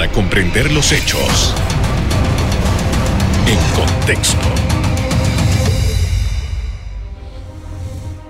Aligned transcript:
para 0.00 0.12
comprender 0.12 0.72
los 0.72 0.92
hechos 0.92 1.54
en 3.46 3.58
contexto. 3.76 4.38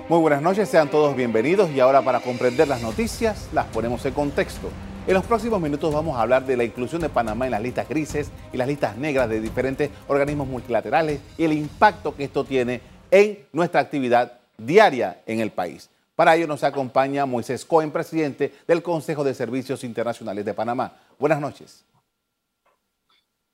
Muy 0.08 0.18
buenas 0.18 0.42
noches, 0.42 0.68
sean 0.68 0.90
todos 0.90 1.14
bienvenidos 1.14 1.70
y 1.70 1.78
ahora 1.78 2.02
para 2.02 2.18
comprender 2.18 2.66
las 2.66 2.82
noticias 2.82 3.48
las 3.52 3.66
ponemos 3.66 4.04
en 4.04 4.14
contexto. 4.14 4.68
En 5.06 5.14
los 5.14 5.24
próximos 5.24 5.60
minutos 5.60 5.94
vamos 5.94 6.18
a 6.18 6.22
hablar 6.22 6.44
de 6.44 6.56
la 6.56 6.64
inclusión 6.64 7.03
de 7.03 7.08
Panamá 7.08 7.44
en 7.44 7.53
las 7.53 7.62
listas 7.62 7.88
grises 7.88 8.32
y 8.52 8.56
las 8.56 8.66
listas 8.66 8.96
negras 8.96 9.28
de 9.28 9.40
diferentes 9.40 9.90
organismos 10.08 10.48
multilaterales 10.48 11.21
y 11.38 11.44
el 11.44 11.52
impacto 11.52 12.16
que 12.16 12.24
esto 12.24 12.42
tiene 12.42 12.80
en 13.12 13.46
nuestra 13.52 13.80
actividad 13.80 14.40
diaria 14.58 15.21
en 15.24 15.38
el 15.38 15.52
país. 15.52 15.88
Para 16.20 16.37
ello 16.37 16.46
nos 16.46 16.62
acompaña 16.64 17.24
Moisés 17.24 17.64
Cohen, 17.64 17.91
presidente 17.91 18.52
del 18.68 18.82
Consejo 18.82 19.24
de 19.24 19.32
Servicios 19.32 19.82
Internacionales 19.84 20.45
de 20.45 20.52
Panamá. 20.52 20.92
Buenas 21.18 21.41
noches. 21.41 21.82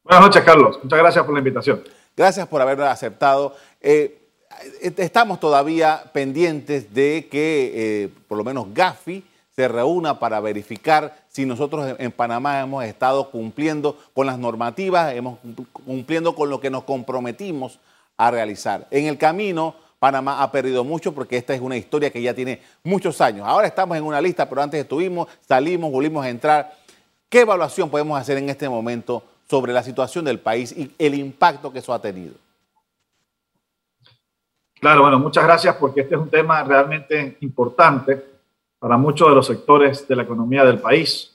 Buenas 0.02 0.20
noches, 0.20 0.42
Carlos. 0.42 0.80
Muchas 0.82 0.98
gracias 0.98 1.24
por 1.24 1.32
la 1.32 1.38
invitación. 1.38 1.84
Gracias 2.16 2.44
por 2.48 2.60
haberlo 2.60 2.84
aceptado. 2.86 3.54
Eh, 3.80 4.18
estamos 4.96 5.38
todavía 5.38 6.10
pendientes 6.12 6.92
de 6.92 7.28
que 7.30 7.70
eh, 7.72 8.08
por 8.26 8.36
lo 8.36 8.42
menos 8.42 8.66
Gafi 8.74 9.22
se 9.54 9.68
reúna 9.68 10.18
para 10.18 10.40
verificar 10.40 11.16
si 11.28 11.46
nosotros 11.46 11.94
en 12.00 12.10
Panamá 12.10 12.58
hemos 12.58 12.84
estado 12.84 13.30
cumpliendo 13.30 13.96
con 14.12 14.26
las 14.26 14.40
normativas, 14.40 15.14
hemos 15.14 15.38
cumpliendo 15.84 16.34
con 16.34 16.50
lo 16.50 16.58
que 16.58 16.70
nos 16.70 16.82
comprometimos 16.82 17.78
a 18.16 18.32
realizar. 18.32 18.88
En 18.90 19.06
el 19.06 19.18
camino, 19.18 19.76
Panamá 19.98 20.42
ha 20.42 20.50
perdido 20.50 20.84
mucho 20.84 21.12
porque 21.12 21.36
esta 21.36 21.54
es 21.54 21.60
una 21.60 21.76
historia 21.76 22.10
que 22.10 22.20
ya 22.20 22.34
tiene 22.34 22.60
muchos 22.84 23.20
años. 23.20 23.46
Ahora 23.46 23.66
estamos 23.66 23.96
en 23.96 24.04
una 24.04 24.20
lista, 24.20 24.48
pero 24.48 24.62
antes 24.62 24.80
estuvimos, 24.80 25.28
salimos, 25.40 25.90
volvimos 25.90 26.24
a 26.24 26.28
entrar. 26.28 26.74
¿Qué 27.28 27.40
evaluación 27.40 27.88
podemos 27.90 28.20
hacer 28.20 28.38
en 28.38 28.48
este 28.50 28.68
momento 28.68 29.22
sobre 29.48 29.72
la 29.72 29.82
situación 29.82 30.24
del 30.24 30.38
país 30.38 30.72
y 30.72 30.92
el 30.98 31.14
impacto 31.14 31.72
que 31.72 31.78
eso 31.78 31.94
ha 31.94 32.00
tenido? 32.00 32.34
Claro, 34.78 35.02
bueno, 35.02 35.18
muchas 35.18 35.44
gracias 35.44 35.74
porque 35.76 36.02
este 36.02 36.14
es 36.14 36.20
un 36.20 36.28
tema 36.28 36.62
realmente 36.62 37.38
importante 37.40 38.22
para 38.78 38.98
muchos 38.98 39.28
de 39.28 39.34
los 39.34 39.46
sectores 39.46 40.06
de 40.06 40.14
la 40.14 40.22
economía 40.22 40.64
del 40.64 40.78
país 40.78 41.34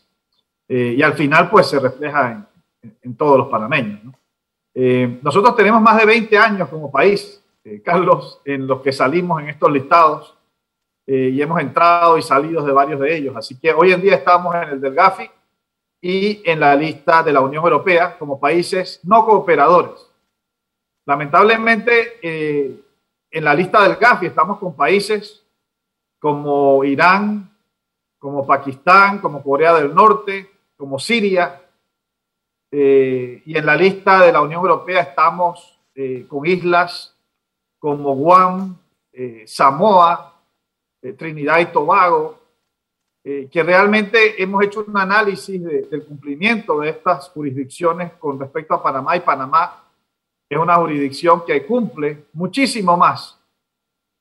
eh, 0.67 0.95
y 0.97 1.01
al 1.01 1.13
final 1.13 1.49
pues 1.49 1.67
se 1.67 1.79
refleja 1.79 2.47
en, 3.01 3.15
todos 3.15 3.39
los 3.39 3.47
panameños. 3.49 3.99
Eh, 4.73 5.19
nosotros 5.21 5.55
tenemos 5.55 5.81
más 5.81 5.97
de 5.97 6.05
20 6.05 6.37
años 6.37 6.69
como 6.69 6.91
país, 6.91 7.40
eh, 7.63 7.81
Carlos, 7.81 8.41
en 8.45 8.67
los 8.67 8.81
que 8.81 8.91
salimos 8.91 9.41
en 9.41 9.49
estos 9.49 9.71
listados 9.71 10.37
y 11.07 11.41
hemos 11.41 11.59
entrado 11.59 12.17
y 12.17 12.21
salido 12.21 12.63
de 12.63 12.71
varios 12.71 12.99
de 13.01 13.17
ellos. 13.17 13.35
Así 13.35 13.59
que 13.59 13.73
hoy 13.73 13.91
en 13.91 13.99
día 14.01 14.15
estamos 14.15 14.55
en 14.55 14.69
el 14.69 14.79
del 14.79 14.93
GAFI 14.93 15.29
y 15.99 16.41
en 16.49 16.59
la 16.59 16.73
lista 16.73 17.21
de 17.21 17.33
la 17.33 17.41
Unión 17.41 17.65
Europea 17.65 18.17
como 18.17 18.39
países 18.39 19.01
no 19.03 19.25
cooperadores. 19.25 20.09
Lamentablemente, 21.05 22.19
en 22.21 23.43
la 23.43 23.53
lista 23.53 23.83
del 23.83 23.97
GAFI 23.97 24.27
estamos 24.27 24.57
con 24.57 24.73
países 24.73 25.43
como 26.21 26.83
Irán, 26.83 27.51
como 28.19 28.45
Pakistán, 28.45 29.17
como 29.17 29.41
Corea 29.41 29.73
del 29.73 29.95
Norte, 29.95 30.51
como 30.77 30.99
Siria. 30.99 31.59
Eh, 32.71 33.41
y 33.45 33.57
en 33.57 33.65
la 33.65 33.75
lista 33.75 34.19
de 34.21 34.31
la 34.31 34.41
Unión 34.41 34.61
Europea 34.61 35.01
estamos 35.01 35.79
eh, 35.95 36.27
con 36.29 36.45
islas 36.45 37.10
como 37.81 38.15
Guam, 38.15 38.77
eh, 39.11 39.43
Samoa, 39.45 40.41
Trinidad 41.17 41.59
y 41.59 41.65
Tobago, 41.65 42.39
que 43.23 43.63
realmente 43.63 44.41
hemos 44.41 44.63
hecho 44.63 44.85
un 44.87 44.95
análisis 44.95 45.61
del 45.63 46.05
cumplimiento 46.05 46.79
de 46.79 46.89
estas 46.89 47.29
jurisdicciones 47.29 48.13
con 48.13 48.39
respecto 48.39 48.75
a 48.75 48.83
Panamá 48.83 49.17
y 49.17 49.21
Panamá 49.21 49.81
es 50.51 50.57
una 50.57 50.75
jurisdicción 50.75 51.45
que 51.45 51.65
cumple 51.65 52.25
muchísimo 52.33 52.97
más 52.97 53.39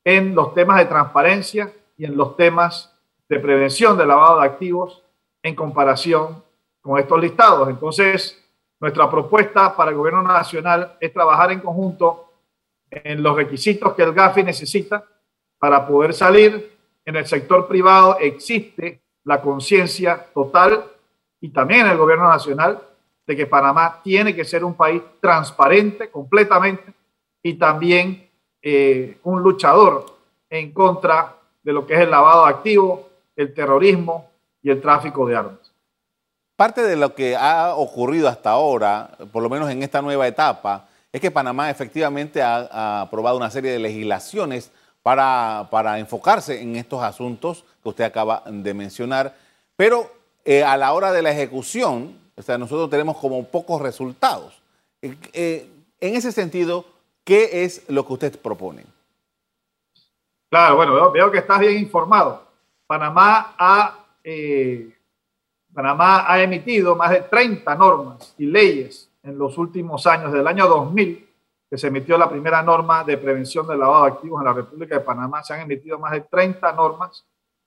en 0.04 0.32
los 0.32 0.54
temas 0.54 0.78
de 0.78 0.84
transparencia 0.84 1.74
y 1.98 2.04
en 2.04 2.16
los 2.16 2.36
temas 2.36 2.96
de 3.28 3.40
prevención 3.40 3.98
de 3.98 4.06
lavado 4.06 4.38
de 4.38 4.46
activos 4.46 5.02
en 5.42 5.56
comparación 5.56 6.40
con 6.80 7.00
estos 7.00 7.20
listados. 7.20 7.68
Entonces, 7.68 8.40
nuestra 8.78 9.10
propuesta 9.10 9.74
para 9.74 9.90
el 9.90 9.96
gobierno 9.96 10.22
nacional 10.22 10.96
es 11.00 11.12
trabajar 11.12 11.50
en 11.50 11.58
conjunto 11.58 12.29
en 12.90 13.22
los 13.22 13.36
requisitos 13.36 13.94
que 13.94 14.02
el 14.02 14.12
GAFI 14.12 14.42
necesita 14.42 15.04
para 15.58 15.86
poder 15.86 16.12
salir. 16.12 16.78
En 17.04 17.16
el 17.16 17.26
sector 17.26 17.66
privado 17.66 18.18
existe 18.18 19.02
la 19.24 19.40
conciencia 19.40 20.26
total 20.34 20.84
y 21.40 21.50
también 21.50 21.86
el 21.86 21.96
gobierno 21.96 22.28
nacional 22.28 22.80
de 23.26 23.36
que 23.36 23.46
Panamá 23.46 24.00
tiene 24.02 24.34
que 24.34 24.44
ser 24.44 24.64
un 24.64 24.74
país 24.74 25.02
transparente 25.20 26.10
completamente 26.10 26.92
y 27.42 27.54
también 27.54 28.28
eh, 28.60 29.18
un 29.22 29.42
luchador 29.42 30.06
en 30.48 30.72
contra 30.72 31.36
de 31.62 31.72
lo 31.72 31.86
que 31.86 31.94
es 31.94 32.00
el 32.00 32.10
lavado 32.10 32.44
de 32.44 32.50
activos, 32.50 33.00
el 33.36 33.54
terrorismo 33.54 34.30
y 34.62 34.70
el 34.70 34.80
tráfico 34.80 35.26
de 35.26 35.36
armas. 35.36 35.72
Parte 36.56 36.82
de 36.82 36.96
lo 36.96 37.14
que 37.14 37.36
ha 37.36 37.74
ocurrido 37.74 38.28
hasta 38.28 38.50
ahora, 38.50 39.16
por 39.32 39.42
lo 39.42 39.48
menos 39.48 39.70
en 39.70 39.82
esta 39.82 40.02
nueva 40.02 40.26
etapa, 40.26 40.88
es 41.12 41.20
que 41.20 41.30
Panamá 41.30 41.70
efectivamente 41.70 42.40
ha, 42.42 43.02
aprobado 43.02 43.36
una 43.36 43.50
serie 43.50 43.72
de 43.72 43.78
legislaciones 43.78 44.70
para, 45.02 45.68
para, 45.70 45.98
enfocarse 45.98 46.60
en 46.60 46.76
estos 46.76 47.02
asuntos 47.02 47.64
que 47.82 47.88
usted 47.88 48.04
acaba 48.04 48.42
de 48.46 48.74
mencionar, 48.74 49.34
pero 49.76 50.10
eh, 50.44 50.62
a 50.62 50.76
la 50.76 50.92
hora 50.92 51.12
de 51.12 51.22
la 51.22 51.32
ejecución, 51.32 52.16
o 52.36 52.42
sea, 52.42 52.58
nosotros 52.58 52.90
tenemos 52.90 53.16
como 53.16 53.44
pocos 53.44 53.80
resultados. 53.80 54.62
Eh, 55.02 55.16
eh, 55.32 55.70
en 56.00 56.14
ese 56.14 56.32
sentido, 56.32 56.84
¿qué 57.24 57.64
es 57.64 57.88
lo 57.88 58.06
que 58.06 58.12
usted 58.12 58.38
propone? 58.40 58.84
Claro, 60.48 60.76
bueno, 60.76 61.10
veo, 61.10 61.30
que 61.30 61.38
estás 61.38 61.60
bien 61.60 61.78
informado. 61.78 62.44
Panamá 62.86 63.54
ha, 63.58 63.98
Panamá 65.72 66.24
ha 66.30 66.42
emitido 66.42 66.96
más 66.96 67.10
de 67.10 67.20
30 67.22 67.74
normas 67.76 68.34
y 68.36 68.46
leyes 68.46 69.09
en 69.22 69.38
los 69.38 69.58
últimos 69.58 70.06
años, 70.06 70.26
desde 70.26 70.40
el 70.40 70.48
año 70.48 70.66
2000, 70.66 71.28
que 71.68 71.78
se 71.78 71.86
emitió 71.86 72.18
la 72.18 72.28
primera 72.28 72.62
norma 72.62 73.04
de 73.04 73.16
prevención 73.16 73.66
del 73.66 73.78
lavado 73.78 74.04
de 74.04 74.10
activos 74.12 74.40
en 74.40 74.46
la 74.46 74.52
República 74.52 74.96
de 74.96 75.04
Panamá, 75.04 75.42
se 75.42 75.54
han 75.54 75.60
emitido 75.60 75.98
más 75.98 76.12
de 76.12 76.22
30 76.22 76.72
normas 76.72 77.24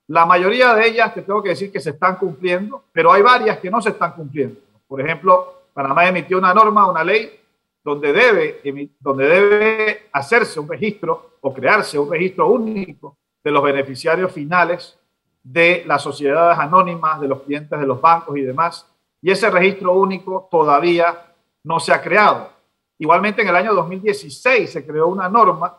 la 0.07 0.25
mayoría 0.25 0.73
de 0.73 0.87
ellas 0.87 1.13
te 1.13 1.21
tengo 1.21 1.41
que 1.41 1.49
decir 1.49 1.71
que 1.71 1.79
se 1.79 1.91
están 1.91 2.17
cumpliendo, 2.17 2.83
pero 2.91 3.11
hay 3.13 3.21
varias 3.21 3.59
que 3.59 3.71
no 3.71 3.81
se 3.81 3.89
están 3.89 4.13
cumpliendo. 4.13 4.59
Por 4.87 4.99
ejemplo, 4.99 5.61
Panamá 5.73 6.07
emitió 6.07 6.37
una 6.37 6.53
norma, 6.53 6.89
una 6.89 7.03
ley, 7.03 7.39
donde 7.83 8.11
debe, 8.11 8.61
donde 8.99 9.27
debe 9.27 10.09
hacerse 10.11 10.59
un 10.59 10.67
registro 10.67 11.37
o 11.41 11.53
crearse 11.53 11.97
un 11.97 12.11
registro 12.11 12.47
único 12.47 13.17
de 13.43 13.51
los 13.51 13.63
beneficiarios 13.63 14.31
finales 14.31 14.97
de 15.41 15.83
las 15.85 16.01
sociedades 16.01 16.57
anónimas, 16.57 17.19
de 17.19 17.27
los 17.27 17.41
clientes 17.41 17.77
de 17.77 17.85
los 17.85 17.99
bancos 17.99 18.37
y 18.37 18.41
demás. 18.41 18.85
Y 19.21 19.31
ese 19.31 19.49
registro 19.49 19.93
único 19.93 20.47
todavía 20.51 21.32
no 21.63 21.79
se 21.79 21.93
ha 21.93 22.01
creado. 22.01 22.51
Igualmente, 22.97 23.41
en 23.41 23.47
el 23.47 23.55
año 23.55 23.73
2016 23.73 24.71
se 24.71 24.85
creó 24.85 25.07
una 25.07 25.29
norma 25.29 25.77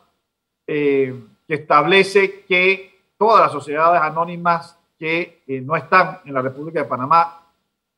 eh, 0.67 1.15
que 1.47 1.55
establece 1.55 2.45
que 2.45 3.13
todas 3.17 3.43
las 3.43 3.53
sociedades 3.53 4.01
anónimas 4.01 4.79
que 4.99 5.43
eh, 5.47 5.61
no 5.61 5.77
están 5.77 6.21
en 6.25 6.35
la 6.35 6.43
República 6.43 6.81
de 6.81 6.89
Panamá 6.89 7.41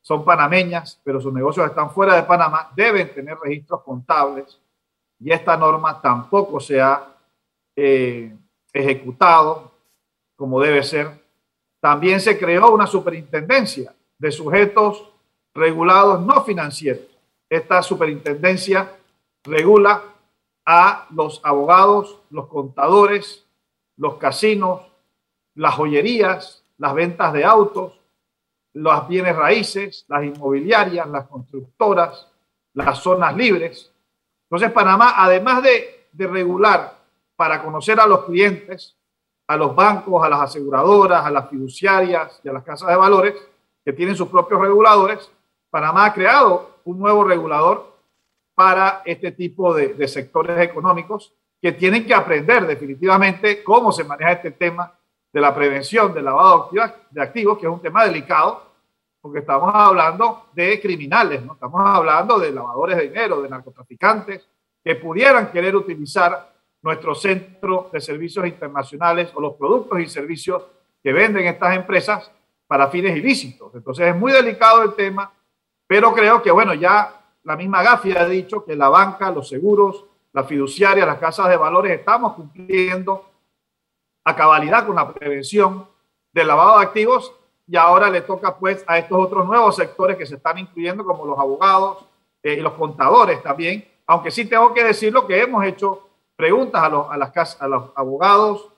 son 0.01 0.23
panameñas, 0.23 1.01
pero 1.03 1.19
sus 1.19 1.33
negocios 1.33 1.65
están 1.65 1.91
fuera 1.91 2.15
de 2.15 2.23
Panamá, 2.23 2.71
deben 2.75 3.13
tener 3.13 3.37
registros 3.37 3.83
contables 3.83 4.59
y 5.19 5.31
esta 5.31 5.57
norma 5.57 5.99
tampoco 6.01 6.59
se 6.59 6.79
ha 6.79 7.07
eh, 7.75 8.33
ejecutado 8.71 9.71
como 10.35 10.61
debe 10.61 10.83
ser. 10.83 11.25
También 11.79 12.21
se 12.21 12.37
creó 12.37 12.71
una 12.71 12.87
superintendencia 12.87 13.93
de 14.17 14.31
sujetos 14.31 15.11
regulados 15.53 16.21
no 16.21 16.43
financieros. 16.43 17.16
Esta 17.49 17.81
superintendencia 17.81 18.97
regula 19.43 20.03
a 20.65 21.07
los 21.11 21.39
abogados, 21.43 22.19
los 22.29 22.47
contadores, 22.47 23.45
los 23.95 24.15
casinos, 24.15 24.81
las 25.55 25.75
joyerías, 25.75 26.63
las 26.77 26.93
ventas 26.93 27.33
de 27.33 27.45
autos, 27.45 27.99
los 28.73 29.07
bienes 29.07 29.35
raíces, 29.35 30.05
las 30.07 30.23
inmobiliarias, 30.23 31.07
las 31.07 31.27
constructoras, 31.27 32.27
las 32.73 32.99
zonas 32.99 33.35
libres. 33.35 33.91
Entonces, 34.43 34.71
Panamá, 34.71 35.13
además 35.17 35.63
de, 35.63 35.93
regular 36.13 36.97
para 37.35 37.61
conocer 37.61 37.99
a 37.99 38.07
los 38.07 38.25
clientes, 38.25 38.95
a 39.47 39.55
los 39.55 39.75
bancos, 39.75 40.23
a 40.25 40.29
las 40.29 40.41
aseguradoras, 40.41 41.23
a 41.23 41.29
las 41.29 41.47
fiduciarias 41.49 42.41
y 42.43 42.49
a 42.49 42.53
las 42.53 42.63
casas 42.63 42.89
de 42.89 42.95
valores, 42.95 43.35
que 43.85 43.93
tienen 43.93 44.15
sus 44.15 44.27
propios 44.27 44.59
reguladores, 44.59 45.31
Panamá 45.69 46.05
ha 46.05 46.13
creado 46.13 46.76
un 46.87 46.99
nuevo 46.99 47.23
regulador 47.23 47.97
para 48.55 49.01
este 49.05 49.33
tipo 49.33 49.73
de, 49.73 50.07
sectores 50.07 50.57
económicos 50.59 51.33
que 51.61 51.73
tienen 51.73 52.05
que 52.05 52.13
aprender 52.13 52.65
definitivamente 52.65 53.61
cómo 53.61 53.91
se 53.91 54.03
maneja 54.03 54.31
este 54.33 54.51
tema 54.51 54.93
de 55.33 55.41
la 55.41 55.53
prevención 55.53 56.13
del 56.13 56.25
lavado 56.25 56.69
de 57.11 57.21
activos, 57.21 57.57
que 57.57 57.65
es 57.65 57.71
un 57.71 57.81
tema 57.81 58.05
delicado, 58.05 58.63
porque 59.21 59.39
estamos 59.39 59.69
hablando 59.73 60.45
de 60.53 60.79
criminales, 60.79 61.43
¿no? 61.43 61.53
estamos 61.53 61.81
hablando 61.83 62.39
de 62.39 62.51
lavadores 62.51 62.97
de 62.97 63.09
dinero, 63.09 63.41
de 63.41 63.49
narcotraficantes, 63.49 64.47
que 64.83 64.95
pudieran 64.95 65.51
querer 65.51 65.75
utilizar 65.75 66.53
nuestro 66.81 67.13
centro 67.15 67.89
de 67.91 67.99
servicios 67.99 68.47
internacionales 68.47 69.29
o 69.35 69.41
los 69.41 69.55
productos 69.55 69.99
y 69.99 70.07
servicios 70.07 70.63
que 71.03 71.11
venden 71.11 71.47
estas 71.47 71.75
empresas 71.75 72.31
para 72.65 72.87
fines 72.87 73.17
ilícitos. 73.17 73.73
Entonces 73.75 74.07
es 74.07 74.15
muy 74.15 74.31
delicado 74.31 74.83
el 74.83 74.93
tema, 74.93 75.31
pero 75.87 76.13
creo 76.13 76.41
que, 76.41 76.51
bueno, 76.51 76.73
ya 76.73 77.17
la 77.43 77.55
misma 77.55 77.81
Gafi 77.81 78.11
ha 78.11 78.25
dicho 78.25 78.65
que 78.65 78.75
la 78.75 78.89
banca, 78.89 79.31
los 79.31 79.47
seguros, 79.47 80.05
la 80.33 80.43
fiduciaria, 80.43 81.05
las 81.05 81.17
casas 81.17 81.47
de 81.47 81.55
valores, 81.55 81.97
estamos 81.97 82.33
cumpliendo 82.33 83.25
a 84.25 84.35
cabalidad 84.35 84.85
con 84.85 84.97
la 84.97 85.11
prevención 85.13 85.87
del 86.33 86.47
lavado 86.47 86.77
de 86.77 86.85
activos 86.85 87.33
y 87.65 87.77
ahora 87.77 88.09
le 88.09 88.21
toca 88.21 88.57
pues 88.57 88.83
a 88.85 88.97
estos 88.97 89.17
otros 89.17 89.45
nuevos 89.45 89.77
sectores 89.77 90.17
que 90.17 90.25
se 90.25 90.35
están 90.35 90.57
incluyendo 90.57 91.05
como 91.05 91.25
los 91.25 91.39
abogados 91.39 92.05
eh, 92.43 92.53
y 92.53 92.59
los 92.59 92.73
contadores 92.73 93.41
también, 93.41 93.87
aunque 94.05 94.29
sí 94.29 94.45
tengo 94.45 94.73
que 94.73 94.83
decirlo 94.83 95.25
que 95.25 95.41
hemos 95.41 95.65
hecho 95.65 96.07
preguntas 96.35 96.83
a 96.83 96.89
los, 96.89 97.09
a 97.09 97.17
las 97.17 97.31
casas, 97.31 97.61
a 97.61 97.67
los 97.67 97.85
abogados 97.95 98.69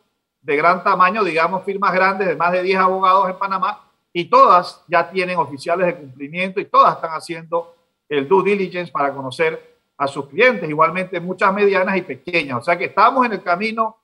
de 0.42 0.56
gran 0.56 0.84
tamaño, 0.84 1.24
digamos 1.24 1.64
firmas 1.64 1.94
grandes 1.94 2.28
de 2.28 2.36
más 2.36 2.52
de 2.52 2.62
10 2.62 2.80
abogados 2.80 3.30
en 3.30 3.38
Panamá 3.38 3.89
y 4.12 4.26
todas 4.26 4.84
ya 4.88 5.10
tienen 5.10 5.38
oficiales 5.38 5.88
de 5.88 5.96
cumplimiento 5.96 6.60
y 6.60 6.66
todas 6.66 6.96
están 6.96 7.12
haciendo 7.12 7.76
el 8.08 8.28
due 8.28 8.44
diligence 8.44 8.92
para 8.92 9.14
conocer 9.14 9.78
a 9.98 10.08
sus 10.08 10.28
clientes, 10.28 10.70
igualmente 10.70 11.20
muchas 11.20 11.54
medianas 11.54 11.98
y 11.98 12.02
pequeñas. 12.02 12.60
O 12.60 12.62
sea 12.62 12.78
que 12.78 12.86
estamos 12.86 13.26
en 13.26 13.34
el 13.34 13.44
camino 13.44 13.98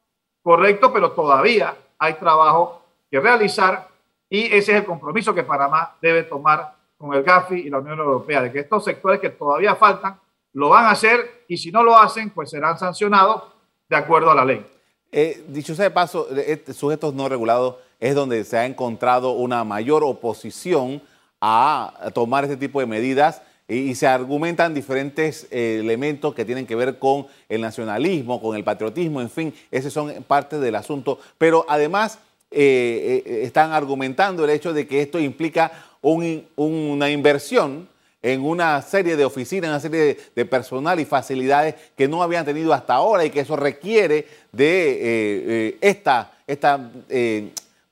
correcto, 0.44 0.92
pero 0.94 1.12
todavía 1.12 1.76
hay 1.98 2.14
trabajo 2.16 2.84
que 3.10 3.20
realizar 3.20 3.88
y 4.30 4.46
ese 4.46 4.74
es 4.74 4.80
el 4.80 4.86
compromiso 4.86 5.34
que 5.34 5.44
Panamá 5.44 5.96
debe 6.02 6.24
tomar 6.24 6.76
con 6.98 7.14
el 7.14 7.24
GAFI 7.24 7.56
y 7.62 7.70
la 7.70 7.80
Unión 7.80 8.00
Europea, 8.00 8.42
de 8.42 8.52
que 8.52 8.60
estos 8.60 8.84
sectores 8.84 9.20
que 9.20 9.30
todavía 9.30 9.76
faltan 9.76 10.20
lo 10.54 10.70
van 10.70 10.86
a 10.86 10.92
hacer 10.92 11.46
y 11.48 11.58
si 11.58 11.72
no 11.72 11.84
lo 11.84 11.98
hacen, 11.98 12.30
pues 12.30 12.50
serán 12.50 12.78
sancionados 12.78 13.44
de 13.90 13.96
acuerdo 13.96 14.32
a 14.32 14.36
la 14.36 14.46
ley. 14.46 14.66
Eh, 15.12 15.46
dicho 15.48 15.76
sea 15.76 15.86
de 15.86 15.92
paso, 15.92 16.28
este, 16.36 16.74
sujetos 16.74 17.14
no 17.14 17.30
regulados 17.30 17.76
es 18.00 18.16
donde 18.16 18.44
se 18.44 18.58
ha 18.58 18.66
encontrado 18.66 19.32
una 19.32 19.64
mayor 19.64 20.04
oposición 20.04 21.02
a 21.42 22.12
tomar 22.14 22.44
este 22.44 22.58
tipo 22.58 22.80
de 22.80 22.86
medidas 22.86 23.42
y, 23.68 23.96
se 23.96 24.06
argumentan 24.06 24.74
diferentes 24.74 25.48
eh, 25.50 25.78
elementos 25.80 26.36
que 26.36 26.46
tienen 26.46 26.68
que 26.68 26.76
ver 26.76 27.00
con 27.00 27.26
el 27.50 27.62
nacionalismo, 27.62 28.42
con 28.42 28.56
el 28.56 28.64
patriotismo, 28.64 29.22
en 29.22 29.30
fin, 29.30 29.54
esos 29.72 29.92
son 29.92 30.14
parte 30.28 30.60
del 30.60 30.76
asunto. 30.76 31.20
Pero 31.38 31.66
además 31.68 32.20
eh, 32.52 33.24
eh, 33.26 33.42
están 33.44 33.72
argumentando 33.72 34.44
el 34.44 34.52
hecho 34.52 34.72
de 34.72 34.88
que 34.88 35.02
esto 35.02 35.20
implica 35.20 35.72
una 36.02 37.10
inversión 37.10 37.90
en 38.22 38.42
una 38.42 38.80
serie 38.84 39.16
de 39.16 39.26
oficinas, 39.26 39.70
una 39.70 39.80
serie 39.80 40.18
de, 40.36 40.46
personal 40.46 41.00
y 41.00 41.06
facilidades 41.06 41.74
que 41.98 42.08
no 42.08 42.22
habían 42.22 42.46
tenido 42.46 42.74
hasta 42.74 42.94
ahora 42.94 43.26
y 43.26 43.32
que 43.32 43.40
eso 43.40 43.56
requiere 43.56 44.28
de 44.52 45.78
esta, 45.82 46.32
esta 46.46 46.92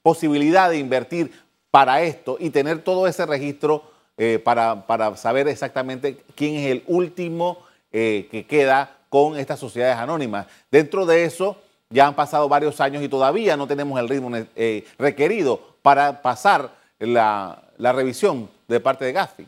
posibilidad 0.03 0.69
de 0.69 0.77
invertir 0.77 1.31
para 1.71 2.03
esto 2.03 2.37
y 2.39 2.51
tener 2.51 2.83
todo 2.83 3.07
ese 3.07 3.25
registro 3.25 3.83
eh, 4.17 4.37
para, 4.37 4.85
para, 4.85 5.17
saber 5.17 5.47
exactamente 5.47 6.23
quién 6.35 6.55
es 6.55 6.67
el 6.69 6.83
último 6.85 7.65
eh, 7.91 8.27
que 8.29 8.45
queda 8.45 8.97
con 9.09 9.37
estas 9.37 9.59
sociedades 9.59 9.97
anónimas. 9.97 10.45
Dentro 10.69 11.07
de 11.07 11.23
eso, 11.23 11.57
ya 11.89 12.05
han 12.05 12.13
pasado 12.13 12.47
varios 12.47 12.79
años 12.79 13.01
y 13.01 13.09
todavía 13.09 13.57
no 13.57 13.65
tenemos 13.65 13.99
el 13.99 14.07
ritmo 14.07 14.29
eh, 14.55 14.85
requerido 14.99 15.59
para 15.81 16.21
pasar 16.21 16.69
la, 16.99 17.63
la, 17.77 17.91
revisión 17.91 18.49
de 18.67 18.79
parte 18.79 19.05
de 19.05 19.13
Gafi. 19.13 19.47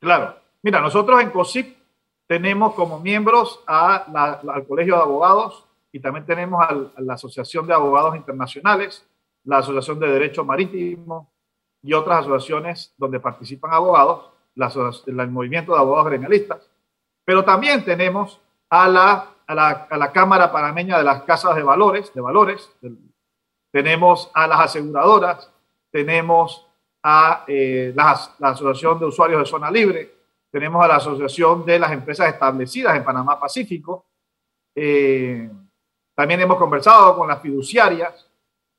Claro. 0.00 0.36
Mira, 0.62 0.80
nosotros 0.80 1.20
en 1.20 1.30
COSIP 1.30 1.76
tenemos 2.26 2.74
como 2.74 3.00
miembros 3.00 3.60
al 3.66 4.66
Colegio 4.68 4.94
de 4.96 5.02
Abogados 5.02 5.64
y 5.92 6.00
también 6.00 6.24
tenemos 6.24 6.64
a 6.64 7.00
la 7.00 7.14
Asociación 7.14 7.66
de 7.66 7.74
Abogados 7.74 8.16
Internacionales, 8.16 9.06
la 9.44 9.58
Asociación 9.58 9.98
de 9.98 10.08
Derecho 10.08 10.44
Marítimo, 10.44 11.30
y 11.82 11.92
otras 11.92 12.20
asociaciones 12.20 12.94
donde 12.96 13.20
participan 13.20 13.72
abogados, 13.72 14.30
la, 14.54 14.70
el 15.06 15.30
movimiento 15.30 15.72
de 15.72 15.78
abogados 15.78 16.06
gremialistas, 16.06 16.70
pero 17.24 17.44
también 17.44 17.84
tenemos 17.84 18.40
a 18.68 18.88
la, 18.88 19.28
a 19.46 19.54
la, 19.54 19.68
a 19.90 19.96
la 19.96 20.12
Cámara 20.12 20.52
Panameña 20.52 20.98
de 20.98 21.04
las 21.04 21.22
Casas 21.22 21.56
de 21.56 21.62
Valores, 21.62 22.12
de 22.12 22.20
Valores, 22.20 22.70
tenemos 23.70 24.30
a 24.34 24.46
las 24.46 24.60
aseguradoras, 24.60 25.50
tenemos 25.90 26.66
a 27.02 27.44
eh, 27.46 27.92
la, 27.94 28.10
Asociación 28.10 28.98
de 28.98 29.06
Usuarios 29.06 29.40
de 29.40 29.46
Zona 29.46 29.70
Libre, 29.70 30.14
tenemos 30.50 30.84
a 30.84 30.88
la 30.88 30.96
Asociación 30.96 31.64
de 31.64 31.78
las 31.78 31.92
Empresas 31.92 32.32
Establecidas 32.32 32.96
en 32.96 33.04
Panamá 33.04 33.38
Pacífico, 33.38 34.06
eh, 34.74 35.50
también 36.20 36.42
hemos 36.42 36.58
conversado 36.58 37.16
con 37.16 37.28
las 37.28 37.40
fiduciarias, 37.40 38.26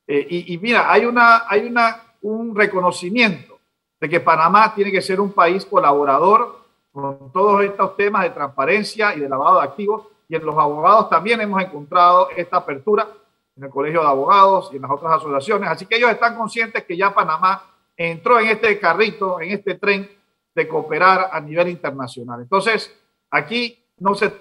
eh, 0.06 0.24
y, 0.30 0.54
y, 0.54 0.58
mira, 0.58 0.92
hay 0.92 1.04
una, 1.04 1.42
hay 1.48 1.66
una 1.66 2.00
un 2.20 2.54
reconocimiento 2.54 3.58
de 4.00 4.08
que 4.08 4.20
Panamá 4.20 4.72
tiene 4.72 4.92
que 4.92 5.02
ser 5.02 5.20
un 5.20 5.32
país 5.32 5.66
colaborador 5.66 6.60
con 6.92 7.32
todos 7.32 7.64
estos 7.64 7.96
temas 7.96 8.22
de 8.22 8.30
transparencia 8.30 9.16
y 9.16 9.18
de 9.18 9.28
lavado 9.28 9.58
de 9.58 9.64
activos. 9.64 10.06
Y 10.28 10.36
en 10.36 10.46
los 10.46 10.56
abogados 10.56 11.10
también 11.10 11.40
hemos 11.40 11.60
encontrado 11.60 12.28
esta 12.36 12.58
apertura 12.58 13.08
en 13.56 13.64
el 13.64 13.70
Colegio 13.70 14.02
de 14.02 14.06
Abogados 14.06 14.70
y 14.72 14.76
en 14.76 14.82
las 14.82 14.92
otras 14.92 15.14
asociaciones. 15.14 15.68
Así 15.68 15.86
que 15.86 15.96
ellos 15.96 16.12
están 16.12 16.36
conscientes 16.36 16.84
que 16.84 16.96
ya 16.96 17.12
Panamá 17.12 17.60
entró 17.96 18.38
en 18.38 18.50
este 18.50 18.78
carrito, 18.78 19.40
en 19.40 19.50
este 19.50 19.74
tren 19.74 20.08
de 20.54 20.68
cooperar 20.68 21.30
a 21.32 21.40
nivel 21.40 21.70
internacional. 21.70 22.40
Entonces, 22.40 22.96
aquí 23.32 23.84
no 23.98 24.14
se, 24.14 24.32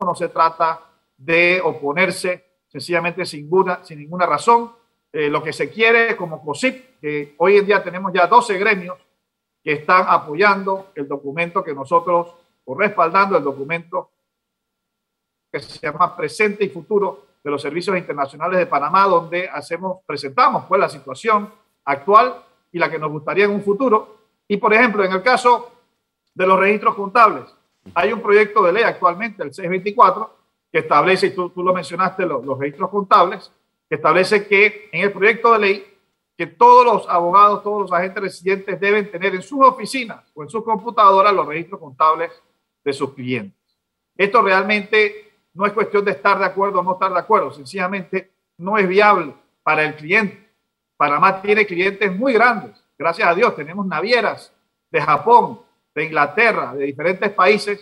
no 0.00 0.14
se 0.14 0.28
trata 0.28 0.82
de 1.24 1.60
oponerse 1.62 2.44
sencillamente 2.68 3.24
sin 3.24 3.42
ninguna, 3.42 3.84
sin 3.84 3.98
ninguna 3.98 4.26
razón, 4.26 4.72
eh, 5.12 5.28
lo 5.28 5.42
que 5.42 5.52
se 5.52 5.70
quiere 5.70 6.16
como 6.16 6.42
COSIP, 6.44 7.00
que 7.00 7.34
hoy 7.38 7.56
en 7.56 7.66
día 7.66 7.82
tenemos 7.82 8.12
ya 8.12 8.26
12 8.26 8.58
gremios 8.58 8.98
que 9.62 9.72
están 9.72 10.04
apoyando 10.08 10.90
el 10.94 11.08
documento 11.08 11.64
que 11.64 11.72
nosotros, 11.72 12.34
o 12.64 12.74
respaldando 12.74 13.36
el 13.38 13.44
documento 13.44 14.10
que 15.50 15.60
se 15.60 15.78
llama 15.78 16.16
Presente 16.16 16.64
y 16.64 16.68
Futuro 16.68 17.26
de 17.42 17.50
los 17.50 17.62
Servicios 17.62 17.96
Internacionales 17.96 18.58
de 18.58 18.66
Panamá, 18.66 19.04
donde 19.04 19.48
hacemos, 19.48 19.98
presentamos 20.04 20.64
pues 20.66 20.80
la 20.80 20.88
situación 20.88 21.50
actual 21.84 22.42
y 22.72 22.78
la 22.78 22.90
que 22.90 22.98
nos 22.98 23.10
gustaría 23.10 23.44
en 23.44 23.52
un 23.52 23.62
futuro. 23.62 24.16
Y 24.48 24.56
por 24.56 24.74
ejemplo, 24.74 25.04
en 25.04 25.12
el 25.12 25.22
caso 25.22 25.72
de 26.34 26.46
los 26.46 26.58
registros 26.58 26.94
contables, 26.94 27.44
hay 27.94 28.12
un 28.12 28.20
proyecto 28.20 28.62
de 28.62 28.72
ley 28.72 28.82
actualmente, 28.82 29.42
el 29.42 29.54
624, 29.54 30.43
que 30.74 30.80
establece, 30.80 31.28
y 31.28 31.30
tú, 31.30 31.50
tú 31.50 31.62
lo 31.62 31.72
mencionaste, 31.72 32.26
los, 32.26 32.58
registros 32.58 32.90
contables, 32.90 33.52
que 33.88 33.94
establece 33.94 34.48
que 34.48 34.88
en 34.90 35.02
el 35.02 35.12
proyecto 35.12 35.52
de 35.52 35.58
ley 35.60 35.86
que 36.36 36.48
todos 36.48 36.84
los 36.84 37.08
abogados, 37.08 37.62
todos 37.62 37.82
los 37.82 37.92
agentes 37.92 38.20
residentes 38.20 38.80
deben 38.80 39.08
tener 39.08 39.36
en 39.36 39.42
sus 39.42 39.64
oficinas 39.64 40.32
o 40.34 40.42
en 40.42 40.48
sus 40.48 40.64
computadoras 40.64 41.32
los 41.32 41.46
registros 41.46 41.78
contables 41.78 42.32
de 42.82 42.92
sus 42.92 43.14
clientes. 43.14 43.56
Esto 44.16 44.42
realmente 44.42 45.34
no 45.52 45.64
es 45.64 45.72
cuestión 45.72 46.04
de 46.04 46.10
estar 46.10 46.40
de 46.40 46.46
acuerdo 46.46 46.80
o 46.80 46.82
no 46.82 46.94
estar 46.94 47.12
de 47.12 47.20
acuerdo, 47.20 47.52
sencillamente 47.52 48.32
no 48.58 48.76
es 48.76 48.88
viable 48.88 49.32
para 49.62 49.84
el 49.84 49.94
cliente. 49.94 50.44
Panamá 50.96 51.40
tiene 51.40 51.66
clientes 51.66 52.16
muy 52.16 52.32
grandes, 52.32 52.84
gracias 52.98 53.28
a 53.28 53.34
Dios, 53.36 53.54
tenemos 53.54 53.86
navieras 53.86 54.52
de 54.90 55.00
Japón, 55.00 55.60
de 55.94 56.04
Inglaterra, 56.06 56.74
de 56.74 56.86
diferentes 56.86 57.30
países, 57.30 57.80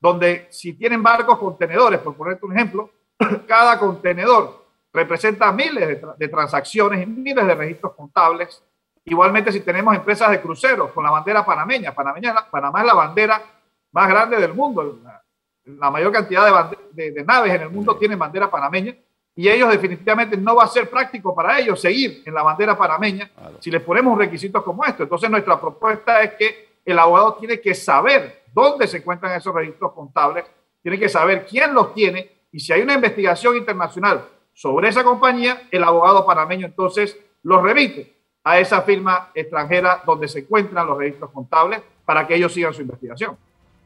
donde 0.00 0.46
si 0.50 0.74
tienen 0.74 1.02
barcos 1.02 1.38
contenedores, 1.38 2.00
por 2.00 2.14
ponerte 2.14 2.46
un 2.46 2.56
ejemplo, 2.56 2.90
cada 3.46 3.78
contenedor 3.78 4.66
representa 4.92 5.52
miles 5.52 6.00
de, 6.18 6.28
transacciones 6.28 7.02
y 7.02 7.06
miles 7.06 7.46
de 7.46 7.54
registros 7.54 7.94
contables. 7.94 8.62
Igualmente, 9.04 9.52
si 9.52 9.60
tenemos 9.60 9.94
empresas 9.94 10.30
de 10.30 10.40
cruceros 10.40 10.90
con 10.92 11.04
la 11.04 11.10
bandera 11.10 11.44
panameña, 11.44 11.94
panameña 11.94 12.34
Panamá 12.50 12.80
es 12.80 12.86
la 12.86 12.94
bandera 12.94 13.42
más 13.92 14.08
grande 14.08 14.38
del 14.38 14.54
mundo. 14.54 14.98
La, 15.64 15.90
mayor 15.90 16.12
cantidad 16.12 16.70
de, 16.92 17.24
naves 17.24 17.52
en 17.52 17.62
el 17.62 17.70
mundo 17.70 17.96
tienen 17.96 18.18
bandera 18.18 18.50
panameña 18.50 18.94
y 19.34 19.48
ellos 19.48 19.68
definitivamente 19.70 20.36
no 20.36 20.56
va 20.56 20.64
a 20.64 20.68
ser 20.68 20.88
práctico 20.88 21.34
para 21.34 21.58
ellos 21.58 21.80
seguir 21.80 22.22
en 22.24 22.32
la 22.32 22.42
bandera 22.42 22.76
panameña 22.76 23.30
si 23.60 23.70
les 23.70 23.82
ponemos 23.82 24.16
requisitos 24.16 24.62
como 24.62 24.84
esto. 24.84 25.02
Entonces, 25.02 25.28
nuestra 25.28 25.60
propuesta 25.60 26.22
es 26.22 26.34
que 26.34 26.65
el 26.86 26.98
abogado 26.98 27.34
tiene 27.34 27.60
que 27.60 27.74
saber 27.74 28.44
dónde 28.54 28.86
se 28.86 28.98
encuentran 28.98 29.36
esos 29.36 29.54
registros 29.54 29.92
contables, 29.92 30.46
tiene 30.82 30.98
que 30.98 31.08
saber 31.08 31.44
quién 31.44 31.74
los 31.74 31.92
tiene 31.92 32.30
y 32.52 32.60
si 32.60 32.72
hay 32.72 32.80
una 32.80 32.94
investigación 32.94 33.56
internacional 33.56 34.24
sobre 34.54 34.88
esa 34.88 35.04
compañía, 35.04 35.64
el 35.70 35.84
abogado 35.84 36.24
panameño 36.24 36.64
entonces 36.64 37.18
los 37.42 37.62
remite 37.62 38.16
a 38.44 38.58
esa 38.60 38.80
firma 38.82 39.30
extranjera 39.34 40.02
donde 40.06 40.28
se 40.28 40.38
encuentran 40.38 40.86
los 40.86 40.96
registros 40.96 41.30
contables 41.32 41.82
para 42.04 42.26
que 42.26 42.36
ellos 42.36 42.54
sigan 42.54 42.72
su 42.72 42.80
investigación. 42.80 43.36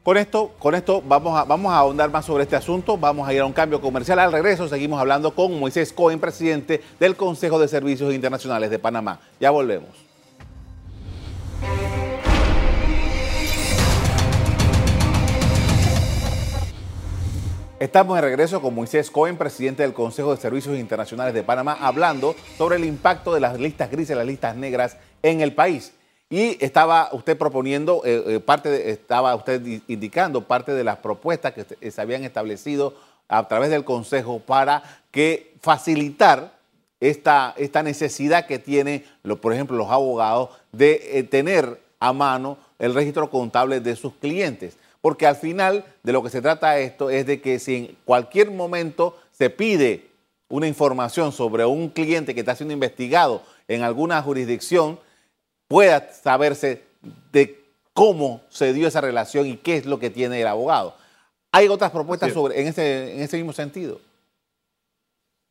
Con 0.03 0.17
esto, 0.17 0.51
con 0.57 0.73
esto 0.73 1.01
vamos, 1.05 1.37
a, 1.37 1.43
vamos 1.43 1.73
a 1.73 1.77
ahondar 1.77 2.09
más 2.09 2.25
sobre 2.25 2.43
este 2.43 2.55
asunto, 2.55 2.97
vamos 2.97 3.27
a 3.27 3.33
ir 3.33 3.41
a 3.41 3.45
un 3.45 3.53
cambio 3.53 3.81
comercial. 3.81 4.19
Al 4.19 4.31
regreso 4.31 4.67
seguimos 4.67 4.99
hablando 4.99 5.35
con 5.35 5.59
Moisés 5.59 5.91
Cohen, 5.91 6.19
presidente 6.19 6.81
del 6.99 7.15
Consejo 7.15 7.59
de 7.59 7.67
Servicios 7.67 8.13
Internacionales 8.13 8.69
de 8.69 8.79
Panamá. 8.79 9.19
Ya 9.39 9.51
volvemos. 9.51 10.10
Estamos 17.81 18.15
de 18.15 18.21
regreso 18.21 18.61
con 18.61 18.75
Moisés 18.75 19.09
Cohen, 19.09 19.37
presidente 19.37 19.81
del 19.81 19.91
Consejo 19.91 20.35
de 20.35 20.39
Servicios 20.39 20.77
Internacionales 20.77 21.33
de 21.33 21.41
Panamá, 21.41 21.79
hablando 21.81 22.35
sobre 22.55 22.75
el 22.75 22.85
impacto 22.85 23.33
de 23.33 23.39
las 23.39 23.59
listas 23.59 23.89
grises, 23.89 24.15
las 24.15 24.27
listas 24.27 24.55
negras 24.55 24.97
en 25.23 25.41
el 25.41 25.55
país. 25.55 25.91
Y 26.29 26.63
estaba 26.63 27.09
usted 27.11 27.35
proponiendo, 27.35 28.03
eh, 28.05 28.35
eh, 28.35 28.39
parte 28.39 28.69
de, 28.69 28.91
estaba 28.91 29.33
usted 29.33 29.65
indicando 29.87 30.43
parte 30.43 30.75
de 30.75 30.83
las 30.83 30.97
propuestas 30.97 31.53
que 31.53 31.89
se 31.89 32.01
habían 32.01 32.23
establecido 32.23 32.93
a 33.27 33.47
través 33.47 33.71
del 33.71 33.83
Consejo 33.83 34.37
para 34.37 34.83
que 35.09 35.55
facilitar 35.59 36.53
esta, 36.99 37.55
esta 37.57 37.81
necesidad 37.81 38.45
que 38.45 38.59
tienen, 38.59 39.03
por 39.41 39.53
ejemplo, 39.53 39.75
los 39.75 39.89
abogados 39.89 40.51
de 40.71 41.17
eh, 41.17 41.23
tener 41.23 41.81
a 41.99 42.13
mano 42.13 42.59
el 42.77 42.93
registro 42.93 43.31
contable 43.31 43.79
de 43.79 43.95
sus 43.95 44.13
clientes 44.13 44.77
porque 45.01 45.25
al 45.27 45.35
final 45.35 45.83
de 46.03 46.13
lo 46.13 46.23
que 46.23 46.29
se 46.29 46.41
trata 46.41 46.77
esto 46.79 47.09
es 47.09 47.25
de 47.25 47.41
que 47.41 47.59
si 47.59 47.75
en 47.75 47.97
cualquier 48.05 48.51
momento 48.51 49.17
se 49.31 49.49
pide 49.49 50.07
una 50.47 50.67
información 50.67 51.31
sobre 51.31 51.65
un 51.65 51.89
cliente 51.89 52.33
que 52.33 52.41
está 52.41 52.55
siendo 52.55 52.73
investigado 52.73 53.41
en 53.67 53.83
alguna 53.83 54.21
jurisdicción, 54.21 54.99
pueda 55.67 56.11
saberse 56.11 56.83
de 57.31 57.63
cómo 57.93 58.41
se 58.49 58.73
dio 58.73 58.87
esa 58.87 59.01
relación 59.01 59.47
y 59.47 59.57
qué 59.57 59.77
es 59.77 59.85
lo 59.85 59.97
que 59.97 60.09
tiene 60.09 60.41
el 60.41 60.47
abogado. 60.47 60.95
¿Hay 61.51 61.67
otras 61.67 61.91
propuestas 61.91 62.33
sobre, 62.33 62.61
en, 62.61 62.67
ese, 62.67 63.15
en 63.15 63.21
ese 63.21 63.37
mismo 63.37 63.53
sentido? 63.53 63.99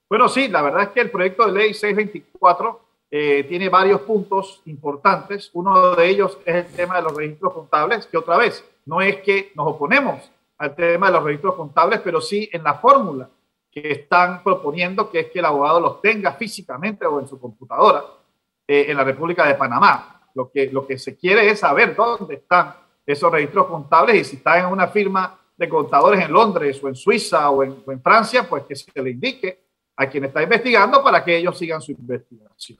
Bueno, 0.08 0.28
sí, 0.28 0.48
la 0.48 0.62
verdad 0.62 0.82
es 0.82 0.88
que 0.90 1.00
el 1.00 1.10
proyecto 1.10 1.46
de 1.46 1.52
ley 1.52 1.74
624 1.74 2.80
eh, 3.10 3.44
tiene 3.48 3.68
varios 3.68 4.02
puntos 4.02 4.62
importantes. 4.66 5.50
Uno 5.52 5.94
de 5.94 6.08
ellos 6.08 6.38
es 6.44 6.66
el 6.66 6.72
tema 6.72 6.96
de 6.96 7.02
los 7.02 7.14
registros 7.14 7.52
contables, 7.52 8.06
que 8.06 8.16
otra 8.16 8.36
vez 8.36 8.64
no 8.86 9.00
es 9.00 9.16
que 9.22 9.52
nos 9.54 9.66
oponemos 9.68 10.30
al 10.58 10.74
tema 10.74 11.06
de 11.06 11.12
los 11.12 11.24
registros 11.24 11.54
contables, 11.54 12.00
pero 12.00 12.20
sí 12.20 12.48
en 12.52 12.62
la 12.62 12.74
fórmula 12.74 13.28
que 13.70 13.92
están 13.92 14.42
proponiendo, 14.42 15.10
que 15.10 15.20
es 15.20 15.30
que 15.30 15.38
el 15.38 15.44
abogado 15.44 15.80
los 15.80 16.00
tenga 16.00 16.32
físicamente 16.32 17.06
o 17.06 17.20
en 17.20 17.28
su 17.28 17.40
computadora 17.40 18.02
eh, 18.66 18.86
en 18.88 18.96
la 18.96 19.04
República 19.04 19.46
de 19.46 19.54
Panamá. 19.54 20.28
Lo 20.34 20.50
que, 20.50 20.70
lo 20.70 20.86
que 20.86 20.98
se 20.98 21.16
quiere 21.16 21.48
es 21.48 21.60
saber 21.60 21.94
dónde 21.94 22.34
están 22.34 22.74
esos 23.06 23.32
registros 23.32 23.66
contables 23.66 24.16
y 24.16 24.24
si 24.24 24.36
están 24.36 24.60
en 24.60 24.66
una 24.66 24.88
firma 24.88 25.38
de 25.56 25.68
contadores 25.68 26.24
en 26.24 26.32
Londres 26.32 26.82
o 26.82 26.88
en 26.88 26.94
Suiza 26.94 27.50
o 27.50 27.62
en, 27.62 27.82
o 27.84 27.92
en 27.92 28.02
Francia, 28.02 28.48
pues 28.48 28.64
que 28.64 28.76
se 28.76 29.02
le 29.02 29.10
indique 29.10 29.64
a 29.96 30.06
quien 30.06 30.24
está 30.24 30.42
investigando 30.42 31.02
para 31.02 31.24
que 31.24 31.36
ellos 31.36 31.58
sigan 31.58 31.82
su 31.82 31.92
investigación. 31.92 32.78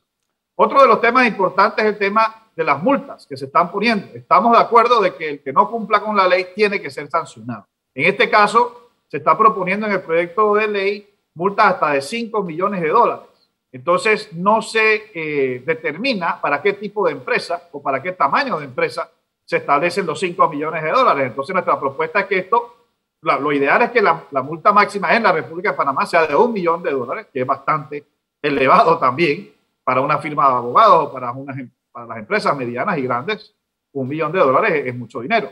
Otro 0.54 0.80
de 0.80 0.88
los 0.88 1.00
temas 1.00 1.26
importantes 1.26 1.84
es 1.84 1.92
el 1.92 1.98
tema 1.98 2.39
de 2.54 2.64
las 2.64 2.82
multas 2.82 3.26
que 3.26 3.36
se 3.36 3.46
están 3.46 3.70
poniendo. 3.70 4.06
Estamos 4.14 4.52
de 4.52 4.62
acuerdo 4.62 5.00
de 5.00 5.14
que 5.14 5.30
el 5.30 5.40
que 5.40 5.52
no 5.52 5.70
cumpla 5.70 6.00
con 6.00 6.16
la 6.16 6.28
ley 6.28 6.48
tiene 6.54 6.80
que 6.80 6.90
ser 6.90 7.08
sancionado. 7.08 7.66
En 7.94 8.06
este 8.06 8.28
caso, 8.28 8.90
se 9.08 9.18
está 9.18 9.36
proponiendo 9.36 9.86
en 9.86 9.92
el 9.92 10.02
proyecto 10.02 10.54
de 10.54 10.68
ley 10.68 11.10
multas 11.34 11.66
hasta 11.66 11.90
de 11.90 12.02
5 12.02 12.42
millones 12.42 12.80
de 12.80 12.88
dólares. 12.88 13.26
Entonces, 13.72 14.32
no 14.32 14.62
se 14.62 15.10
eh, 15.14 15.62
determina 15.64 16.40
para 16.40 16.60
qué 16.60 16.72
tipo 16.74 17.06
de 17.06 17.12
empresa 17.12 17.68
o 17.72 17.80
para 17.80 18.02
qué 18.02 18.12
tamaño 18.12 18.58
de 18.58 18.64
empresa 18.64 19.10
se 19.44 19.58
establecen 19.58 20.06
los 20.06 20.18
5 20.18 20.48
millones 20.48 20.82
de 20.82 20.90
dólares. 20.90 21.26
Entonces, 21.26 21.52
nuestra 21.54 21.78
propuesta 21.78 22.20
es 22.20 22.26
que 22.26 22.38
esto, 22.38 22.76
lo 23.22 23.52
ideal 23.52 23.82
es 23.82 23.90
que 23.90 24.02
la, 24.02 24.24
la 24.30 24.42
multa 24.42 24.72
máxima 24.72 25.14
en 25.14 25.22
la 25.22 25.32
República 25.32 25.70
de 25.70 25.76
Panamá 25.76 26.06
sea 26.06 26.26
de 26.26 26.34
un 26.34 26.52
millón 26.52 26.82
de 26.82 26.90
dólares, 26.90 27.26
que 27.32 27.40
es 27.40 27.46
bastante 27.46 28.04
elevado 28.42 28.98
también 28.98 29.52
para 29.84 30.00
una 30.00 30.18
firma 30.18 30.46
de 30.48 30.54
abogados 30.54 31.08
o 31.08 31.12
para, 31.12 31.32
unas, 31.32 31.56
para 31.92 32.06
las 32.06 32.18
empresas 32.18 32.56
medianas 32.56 32.98
y 32.98 33.02
grandes, 33.02 33.54
un 33.92 34.08
millón 34.08 34.32
de 34.32 34.38
dólares 34.38 34.82
es, 34.86 34.94
mucho 34.94 35.20
dinero. 35.20 35.50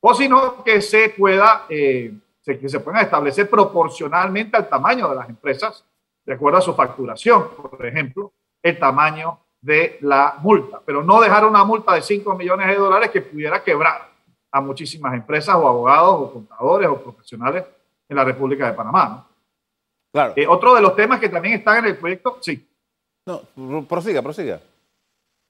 O 0.00 0.14
sino 0.14 0.62
que 0.62 0.80
se 0.80 1.10
pueda, 1.10 1.66
eh, 1.68 2.14
que 2.44 2.68
se 2.68 2.80
puedan 2.80 3.02
establecer 3.02 3.48
proporcionalmente 3.48 4.56
al 4.56 4.68
tamaño 4.68 5.08
de 5.08 5.16
las 5.16 5.28
empresas, 5.28 5.84
de 6.24 6.34
acuerdo 6.34 6.58
a 6.58 6.62
su 6.62 6.74
facturación, 6.74 7.48
por 7.56 7.84
ejemplo, 7.84 8.32
el 8.62 8.78
tamaño 8.78 9.38
de 9.60 9.98
la 10.02 10.36
multa, 10.40 10.80
pero 10.84 11.02
no 11.02 11.20
dejar 11.20 11.46
una 11.46 11.64
multa 11.64 11.94
de 11.94 12.02
5 12.02 12.34
millones 12.34 12.66
de 12.68 12.74
dólares 12.74 13.10
que 13.10 13.22
pudiera 13.22 13.62
quebrar 13.62 14.10
a 14.50 14.60
muchísimas 14.60 15.14
empresas 15.14 15.54
o 15.56 15.66
abogados 15.66 16.14
o 16.20 16.32
contadores 16.32 16.88
o 16.88 17.02
profesionales 17.02 17.64
en 18.08 18.16
la 18.16 18.24
República 18.24 18.66
de 18.66 18.74
Panamá. 18.74 19.26
Claro. 20.12 20.34
Eh, 20.36 20.46
otro 20.46 20.74
de 20.74 20.82
los 20.82 20.94
temas 20.94 21.18
que 21.18 21.28
también 21.28 21.54
están 21.54 21.78
en 21.78 21.86
el 21.86 21.96
proyecto, 21.96 22.38
sí. 22.40 22.68
No, 23.26 23.42
prosiga, 23.88 24.22
prosiga. 24.22 24.60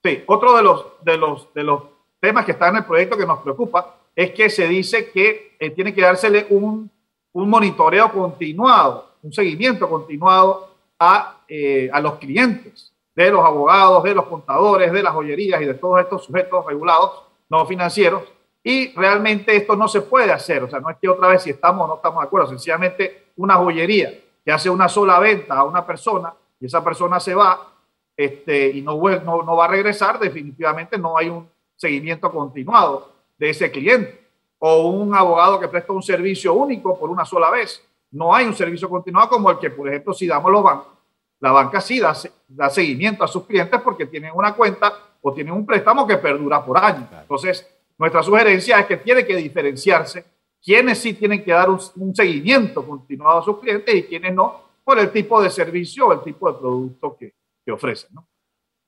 Sí, 0.04 0.22
otro 0.26 0.54
de 0.54 0.62
los, 0.62 0.84
de, 1.00 1.16
los, 1.16 1.54
de 1.54 1.64
los 1.64 1.82
temas 2.20 2.44
que 2.44 2.52
está 2.52 2.68
en 2.68 2.76
el 2.76 2.84
proyecto 2.84 3.16
que 3.16 3.24
nos 3.24 3.38
preocupa 3.38 3.96
es 4.14 4.32
que 4.32 4.50
se 4.50 4.68
dice 4.68 5.10
que 5.10 5.56
eh, 5.58 5.70
tiene 5.70 5.94
que 5.94 6.02
dársele 6.02 6.46
un, 6.50 6.90
un, 7.32 7.48
monitoreo 7.48 8.12
continuado, 8.12 9.12
un 9.22 9.32
seguimiento 9.32 9.88
continuado 9.88 10.68
a, 10.98 11.38
eh, 11.48 11.88
a 11.90 12.00
los 12.00 12.16
clientes 12.16 12.92
de 13.14 13.30
los 13.30 13.42
abogados, 13.42 14.04
de 14.04 14.14
los 14.14 14.26
contadores, 14.26 14.92
de 14.92 15.02
las 15.02 15.14
joyerías 15.14 15.62
y 15.62 15.64
de 15.64 15.74
todos 15.74 15.98
estos 16.00 16.24
sujetos 16.24 16.66
regulados 16.66 17.22
no 17.48 17.64
financieros. 17.64 18.24
Y 18.62 18.92
realmente 18.94 19.56
esto 19.56 19.74
no 19.74 19.88
se 19.88 20.02
puede 20.02 20.32
hacer. 20.32 20.64
O 20.64 20.68
sea, 20.68 20.80
no 20.80 20.90
es 20.90 20.98
que 21.00 21.08
otra 21.08 21.28
vez 21.28 21.42
si 21.42 21.50
estamos 21.50 21.84
o 21.84 21.88
no 21.88 21.94
estamos 21.96 22.20
de 22.20 22.26
acuerdo, 22.26 22.48
sencillamente 22.48 23.28
una 23.36 23.54
joyería 23.54 24.12
que 24.44 24.52
hace 24.52 24.68
una 24.68 24.86
sola 24.86 25.18
venta 25.18 25.54
a 25.54 25.64
una 25.64 25.86
persona 25.86 26.34
y 26.60 26.66
esa 26.66 26.84
persona 26.84 27.18
se 27.20 27.34
va 27.34 27.73
este, 28.16 28.68
y 28.68 28.82
no, 28.82 28.96
no, 28.96 29.42
no 29.42 29.56
va 29.56 29.64
a 29.64 29.68
regresar, 29.68 30.18
definitivamente 30.18 30.98
no 30.98 31.16
hay 31.16 31.28
un 31.28 31.48
seguimiento 31.76 32.30
continuado 32.30 33.12
de 33.38 33.50
ese 33.50 33.70
cliente. 33.70 34.22
O 34.58 34.88
un 34.88 35.14
abogado 35.14 35.60
que 35.60 35.68
presta 35.68 35.92
un 35.92 36.02
servicio 36.02 36.54
único 36.54 36.98
por 36.98 37.10
una 37.10 37.24
sola 37.24 37.50
vez. 37.50 37.84
No 38.12 38.34
hay 38.34 38.46
un 38.46 38.54
servicio 38.54 38.88
continuado 38.88 39.28
como 39.28 39.50
el 39.50 39.58
que, 39.58 39.70
por 39.70 39.88
ejemplo, 39.88 40.14
si 40.14 40.26
damos 40.26 40.50
los 40.50 40.62
bancos. 40.62 40.94
La 41.40 41.52
banca 41.52 41.80
sí 41.80 42.00
da, 42.00 42.16
da 42.48 42.70
seguimiento 42.70 43.24
a 43.24 43.28
sus 43.28 43.44
clientes 43.44 43.78
porque 43.82 44.06
tienen 44.06 44.32
una 44.34 44.54
cuenta 44.54 44.92
o 45.20 45.32
tienen 45.32 45.52
un 45.52 45.66
préstamo 45.66 46.06
que 46.06 46.16
perdura 46.16 46.64
por 46.64 46.78
años. 46.78 47.08
Entonces, 47.20 47.68
nuestra 47.98 48.22
sugerencia 48.22 48.78
es 48.78 48.86
que 48.86 48.96
tiene 48.96 49.26
que 49.26 49.36
diferenciarse 49.36 50.24
quienes 50.62 50.98
sí 50.98 51.12
tienen 51.12 51.44
que 51.44 51.52
dar 51.52 51.68
un, 51.68 51.78
un 51.96 52.14
seguimiento 52.14 52.86
continuado 52.86 53.40
a 53.40 53.42
sus 53.42 53.58
clientes 53.58 53.94
y 53.94 54.04
quienes 54.04 54.34
no, 54.34 54.62
por 54.82 54.98
el 54.98 55.10
tipo 55.12 55.42
de 55.42 55.50
servicio 55.50 56.06
o 56.06 56.12
el 56.14 56.22
tipo 56.22 56.50
de 56.50 56.58
producto 56.58 57.16
que, 57.18 57.34
que 57.64 57.72
ofrecen. 57.72 58.10
¿no? 58.12 58.26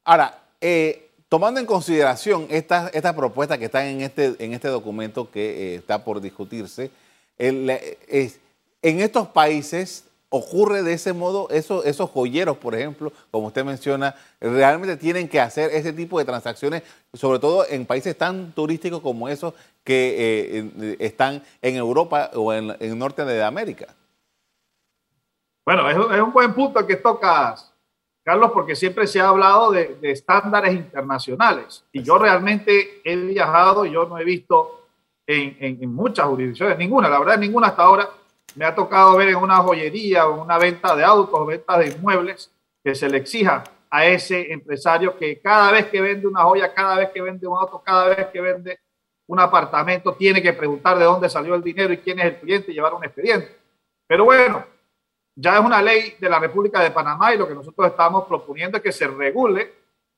Ahora, 0.04 0.38
eh, 0.60 1.10
tomando 1.28 1.60
en 1.60 1.66
consideración 1.66 2.46
estas 2.50 2.94
esta 2.94 3.14
propuestas 3.14 3.58
que 3.58 3.66
están 3.66 3.86
en 3.86 4.00
este, 4.02 4.36
en 4.38 4.52
este 4.52 4.68
documento 4.68 5.30
que 5.30 5.74
eh, 5.74 5.74
está 5.76 6.04
por 6.04 6.20
discutirse, 6.20 6.90
en 7.38 7.70
estos 8.82 9.28
países 9.28 10.06
ocurre 10.28 10.82
de 10.82 10.92
ese 10.92 11.12
modo, 11.12 11.48
esos, 11.50 11.84
esos 11.86 12.10
joyeros, 12.10 12.56
por 12.56 12.74
ejemplo, 12.74 13.12
como 13.30 13.48
usted 13.48 13.64
menciona, 13.64 14.14
realmente 14.40 14.96
tienen 14.96 15.28
que 15.28 15.40
hacer 15.40 15.70
ese 15.72 15.92
tipo 15.92 16.18
de 16.18 16.24
transacciones, 16.24 16.82
sobre 17.12 17.38
todo 17.38 17.66
en 17.68 17.86
países 17.86 18.16
tan 18.16 18.52
turísticos 18.52 19.00
como 19.00 19.28
esos 19.28 19.54
que 19.84 20.58
eh, 20.58 20.96
están 20.98 21.42
en 21.62 21.76
Europa 21.76 22.30
o 22.34 22.52
en, 22.52 22.76
el 22.80 22.98
norte 22.98 23.24
de 23.24 23.42
América. 23.42 23.86
Bueno, 25.64 25.88
es, 25.88 25.96
es 25.96 26.22
un 26.22 26.32
buen 26.32 26.54
punto 26.54 26.86
que 26.86 26.96
tocas, 26.96 27.72
Carlos, 28.26 28.50
porque 28.50 28.74
siempre 28.74 29.06
se 29.06 29.20
ha 29.20 29.28
hablado 29.28 29.70
de, 29.70 29.98
estándares 30.02 30.74
internacionales. 30.74 31.84
Y 31.92 32.02
yo 32.02 32.18
realmente 32.18 33.00
he 33.04 33.14
viajado, 33.14 33.84
yo 33.84 34.04
no 34.06 34.18
he 34.18 34.24
visto 34.24 34.88
en, 35.24 35.94
muchas 35.94 36.26
jurisdicciones, 36.26 36.76
ninguna, 36.76 37.08
la 37.08 37.20
verdad, 37.20 37.38
ninguna 37.38 37.68
hasta 37.68 37.84
ahora. 37.84 38.10
Me 38.56 38.64
ha 38.64 38.74
tocado 38.74 39.16
ver 39.16 39.28
en 39.28 39.36
una 39.36 39.58
joyería 39.58 40.26
o 40.26 40.42
una 40.42 40.58
venta 40.58 40.96
de 40.96 41.04
autos, 41.04 41.46
venta 41.46 41.78
de 41.78 41.86
inmuebles, 41.86 42.50
que 42.82 42.96
se 42.96 43.08
le 43.08 43.18
exija 43.18 43.62
a 43.88 44.04
ese 44.04 44.52
empresario 44.52 45.16
que 45.16 45.40
cada 45.40 45.70
vez 45.70 45.86
que 45.86 46.00
vende 46.00 46.26
una 46.26 46.42
joya, 46.42 46.74
cada 46.74 46.96
vez 46.96 47.10
que 47.10 47.22
vende 47.22 47.46
un 47.46 47.56
auto, 47.56 47.80
cada 47.80 48.08
vez 48.08 48.26
que 48.32 48.40
vende 48.40 48.80
un 49.28 49.38
apartamento, 49.38 50.14
tiene 50.14 50.42
que 50.42 50.52
preguntar 50.52 50.98
de 50.98 51.04
dónde 51.04 51.30
salió 51.30 51.54
el 51.54 51.62
dinero 51.62 51.92
y 51.92 51.98
quién 51.98 52.18
es 52.18 52.24
el 52.24 52.36
cliente 52.40 52.72
y 52.72 52.74
llevar 52.74 52.92
un 52.92 53.04
expediente. 53.04 53.56
Pero 54.08 54.24
bueno, 54.24 54.64
ya 55.36 55.58
es 55.58 55.64
una 55.64 55.82
ley 55.82 56.16
de 56.18 56.30
la 56.30 56.38
República 56.38 56.80
de 56.80 56.90
Panamá 56.90 57.34
y 57.34 57.38
lo 57.38 57.46
que 57.46 57.54
nosotros 57.54 57.86
estamos 57.86 58.24
proponiendo 58.24 58.78
es 58.78 58.82
que 58.82 58.90
se 58.90 59.06
regule 59.06 59.72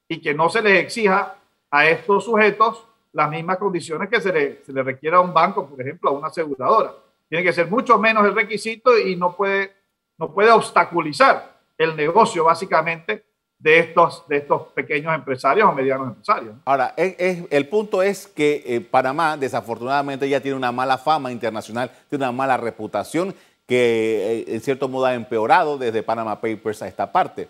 y 0.07 0.21
que 0.21 0.33
no 0.33 0.49
se 0.49 0.63
les 0.63 0.81
exija 0.81 1.35
a 1.71 1.87
estos 1.87 2.25
sujetos 2.25 2.87
las 3.13 3.29
mismas 3.29 3.59
condiciones 3.59 4.09
que 4.09 4.21
se 4.21 4.33
le, 4.33 4.65
se 4.65 4.73
le 4.73 4.83
requiera 4.83 5.17
a 5.17 5.21
un 5.21 5.35
banco, 5.35 5.69
por 5.69 5.81
ejemplo, 5.81 6.11
a 6.11 6.13
una 6.13 6.29
aseguradora. 6.29 6.95
Tiene 7.29 7.45
que 7.45 7.53
ser 7.53 7.69
mucho 7.69 7.99
menos 7.99 8.25
el 8.25 8.35
requisito 8.35 8.97
y 8.97 9.17
no 9.17 9.35
puede, 9.35 9.75
no 10.19 10.33
puede 10.33 10.53
obstaculizar 10.53 11.59
el 11.77 11.97
negocio 11.97 12.45
básicamente 12.45 13.25
de 13.59 13.81
estos, 13.81 14.27
de 14.29 14.37
estos 14.37 14.69
pequeños 14.69 15.13
empresarios 15.13 15.69
o 15.69 15.73
medianos 15.73 16.09
empresarios. 16.09 16.55
Ahora, 16.65 16.95
es, 16.97 17.45
el 17.51 17.69
punto 17.69 18.03
es 18.03 18.29
que 18.29 18.63
eh, 18.65 18.81
Panamá 18.81 19.37
desafortunadamente 19.37 20.29
ya 20.29 20.41
tiene 20.41 20.57
una 20.57 20.71
mala 20.71 20.97
fama 20.97 21.33
internacional, 21.33 21.91
tiene 22.09 22.25
una 22.25 22.33
mala 22.33 22.57
reputación 22.57 23.35
que 23.69 24.45
eh, 24.49 24.55
en 24.55 24.61
cierto 24.63 24.89
modo 24.89 25.05
ha 25.05 25.15
empeorado 25.15 25.77
desde 25.77 26.03
Panama 26.03 26.41
Papers 26.41 26.83
a 26.83 26.89
esta 26.89 27.13
parte. 27.13 27.49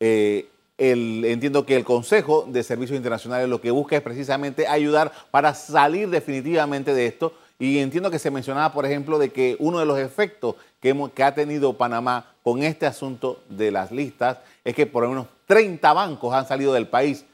Eh, 0.00 0.48
entiendo 0.78 1.66
que 1.66 1.76
el 1.76 1.84
Consejo 1.84 2.46
de 2.48 2.62
Servicios 2.62 2.96
Internacionales 2.96 3.48
lo 3.48 3.60
que 3.60 3.70
busca 3.70 3.96
es 3.96 4.02
precisamente 4.02 4.66
ayudar 4.66 5.12
para 5.30 5.52
salir 5.52 6.08
definitivamente 6.08 6.94
de 6.94 7.06
esto 7.06 7.32
Y 7.58 7.80
entiendo 7.80 8.12
que 8.12 8.20
se 8.20 8.30
mencionaba, 8.30 8.72
por 8.72 8.86
ejemplo, 8.86 9.18
de 9.18 9.30
que 9.30 9.56
uno 9.58 9.80
de 9.80 9.86
los 9.86 9.98
efectos 9.98 10.54
que, 10.80 10.94
ha 11.24 11.34
tenido 11.34 11.76
Panamá 11.76 12.32
con 12.44 12.62
este 12.62 12.86
asunto 12.86 13.42
de 13.48 13.72
las 13.72 13.90
listas 13.90 14.38
es 14.64 14.74
que 14.74 14.86
por 14.86 15.02
lo 15.02 15.10
menos 15.10 15.26
30 15.46 15.92
bancos 15.92 16.32
han 16.32 16.46
salido 16.46 16.72
del 16.72 16.86
país 16.86 17.26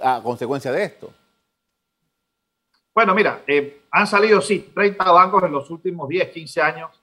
a 0.00 0.20
consecuencia 0.22 0.72
de 0.72 0.82
esto. 0.84 1.10
Bueno, 2.92 3.14
mira, 3.14 3.42
eh, 3.46 3.82
han 3.92 4.06
salido, 4.08 4.42
sí, 4.42 4.72
30 4.74 5.12
bancos 5.12 5.44
en 5.44 5.52
los 5.52 5.70
últimos 5.70 6.08
10, 6.08 6.30
15 6.30 6.60
años 6.60 6.97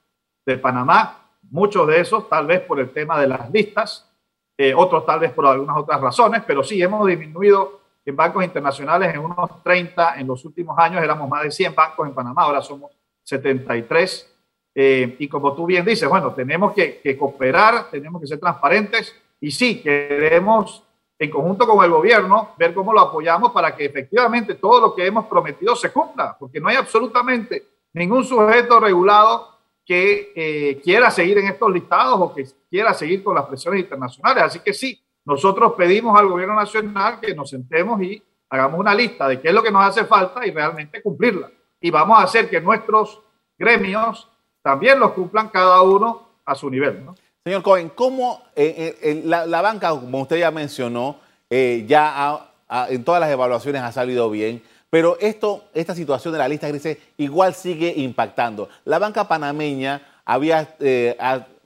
de 0.45 0.57
Panamá, 0.57 1.29
muchos 1.49 1.87
de 1.87 1.99
esos 1.99 2.29
tal 2.29 2.47
vez 2.47 2.61
por 2.61 2.79
el 2.79 2.91
tema 2.91 3.19
de 3.19 3.27
las 3.27 3.51
listas, 3.51 4.09
eh, 4.57 4.73
otros 4.75 5.05
tal 5.05 5.19
vez 5.19 5.31
por 5.31 5.45
algunas 5.45 5.77
otras 5.77 5.99
razones, 5.99 6.43
pero 6.45 6.63
sí 6.63 6.81
hemos 6.81 7.05
disminuido 7.07 7.81
en 8.05 8.15
bancos 8.15 8.43
internacionales 8.43 9.13
en 9.13 9.21
unos 9.21 9.63
30 9.63 10.19
en 10.19 10.27
los 10.27 10.45
últimos 10.45 10.77
años, 10.77 11.03
éramos 11.03 11.27
más 11.27 11.43
de 11.43 11.51
100 11.51 11.73
bancos 11.73 12.07
en 12.07 12.13
Panamá, 12.13 12.43
ahora 12.43 12.61
somos 12.61 12.91
73. 13.23 14.31
Eh, 14.77 15.15
y 15.19 15.27
como 15.27 15.53
tú 15.53 15.65
bien 15.65 15.85
dices, 15.85 16.07
bueno, 16.07 16.33
tenemos 16.33 16.73
que, 16.73 16.99
que, 16.99 17.17
cooperar, 17.17 17.89
tenemos 17.89 18.21
que 18.21 18.27
ser 18.27 18.39
transparentes 18.39 19.15
y 19.39 19.49
sí, 19.49 19.81
queremos 19.81 20.83
en 21.17 21.29
conjunto 21.31 21.65
con 21.65 21.83
el 21.83 21.91
gobierno 21.91 22.51
ver 22.57 22.73
cómo 22.73 22.93
lo 22.93 22.99
apoyamos 22.99 23.51
para 23.51 23.75
que 23.75 23.85
efectivamente 23.85 24.55
todo 24.55 24.81
lo 24.81 24.95
que 24.95 25.05
hemos 25.05 25.25
prometido 25.25 25.75
se 25.75 25.91
cumpla, 25.91 26.35
porque 26.37 26.59
no 26.59 26.67
hay 26.67 26.75
absolutamente 26.75 27.63
ningún 27.93 28.23
sujeto 28.23 28.79
regulado 28.79 29.54
que 29.85 30.33
eh, 30.35 30.81
quiera 30.83 31.11
seguir 31.11 31.37
en 31.37 31.47
estos 31.47 31.71
listados 31.71 32.19
o 32.19 32.33
que 32.33 32.45
quiera 32.69 32.93
seguir 32.93 33.23
con 33.23 33.35
las 33.35 33.45
presiones 33.45 33.81
internacionales. 33.81 34.43
Así 34.43 34.59
que 34.59 34.73
sí, 34.73 34.99
nosotros 35.23 35.73
pedimos 35.77 36.17
al 36.19 36.27
gobierno 36.27 36.55
nacional 36.55 37.19
que 37.19 37.35
nos 37.35 37.51
sentemos 37.51 38.01
y 38.01 38.21
hagamos 38.49 38.79
una 38.79 38.95
lista 38.95 39.27
de 39.27 39.39
qué 39.39 39.49
es 39.49 39.53
lo 39.53 39.61
que 39.61 39.71
nos 39.71 39.83
hace 39.83 40.05
falta 40.05 40.45
y 40.45 40.51
realmente 40.51 41.03
cumplirla. 41.03 41.51
Y 41.79 41.91
vamos 41.91 42.17
a 42.17 42.23
hacer 42.23 42.49
que 42.49 42.59
nuestros 42.59 43.21
gremios 43.57 44.27
también 44.63 44.99
los 44.99 45.11
cumplan 45.11 45.49
cada 45.49 45.81
uno 45.83 46.29
a 46.43 46.55
su 46.55 46.69
nivel. 46.69 47.05
¿no? 47.05 47.15
Señor 47.43 47.61
Cohen, 47.61 47.89
¿cómo 47.89 48.41
eh, 48.55 48.97
eh, 49.03 49.21
la, 49.23 49.61
banca, 49.61 49.91
como 49.91 50.21
usted 50.21 50.37
ya 50.37 50.49
mencionó, 50.49 51.19
ya 51.49 52.49
en 52.89 53.03
todas 53.03 53.21
las 53.21 53.29
evaluaciones 53.29 53.83
ha 53.83 53.91
salido 53.91 54.31
bien? 54.31 54.63
Pero 54.95 55.17
esto, 55.19 55.65
esta 55.73 55.93
situación 55.93 56.31
de 56.31 56.39
la 56.39 56.47
lista 56.47 56.69
gris 56.69 56.97
igual 57.17 57.53
sigue 57.53 57.93
impactando. 57.97 58.69
La 58.85 58.97
banca 58.97 59.27
panameña 59.27 60.01
había, 60.23 60.73
eh, 60.79 61.17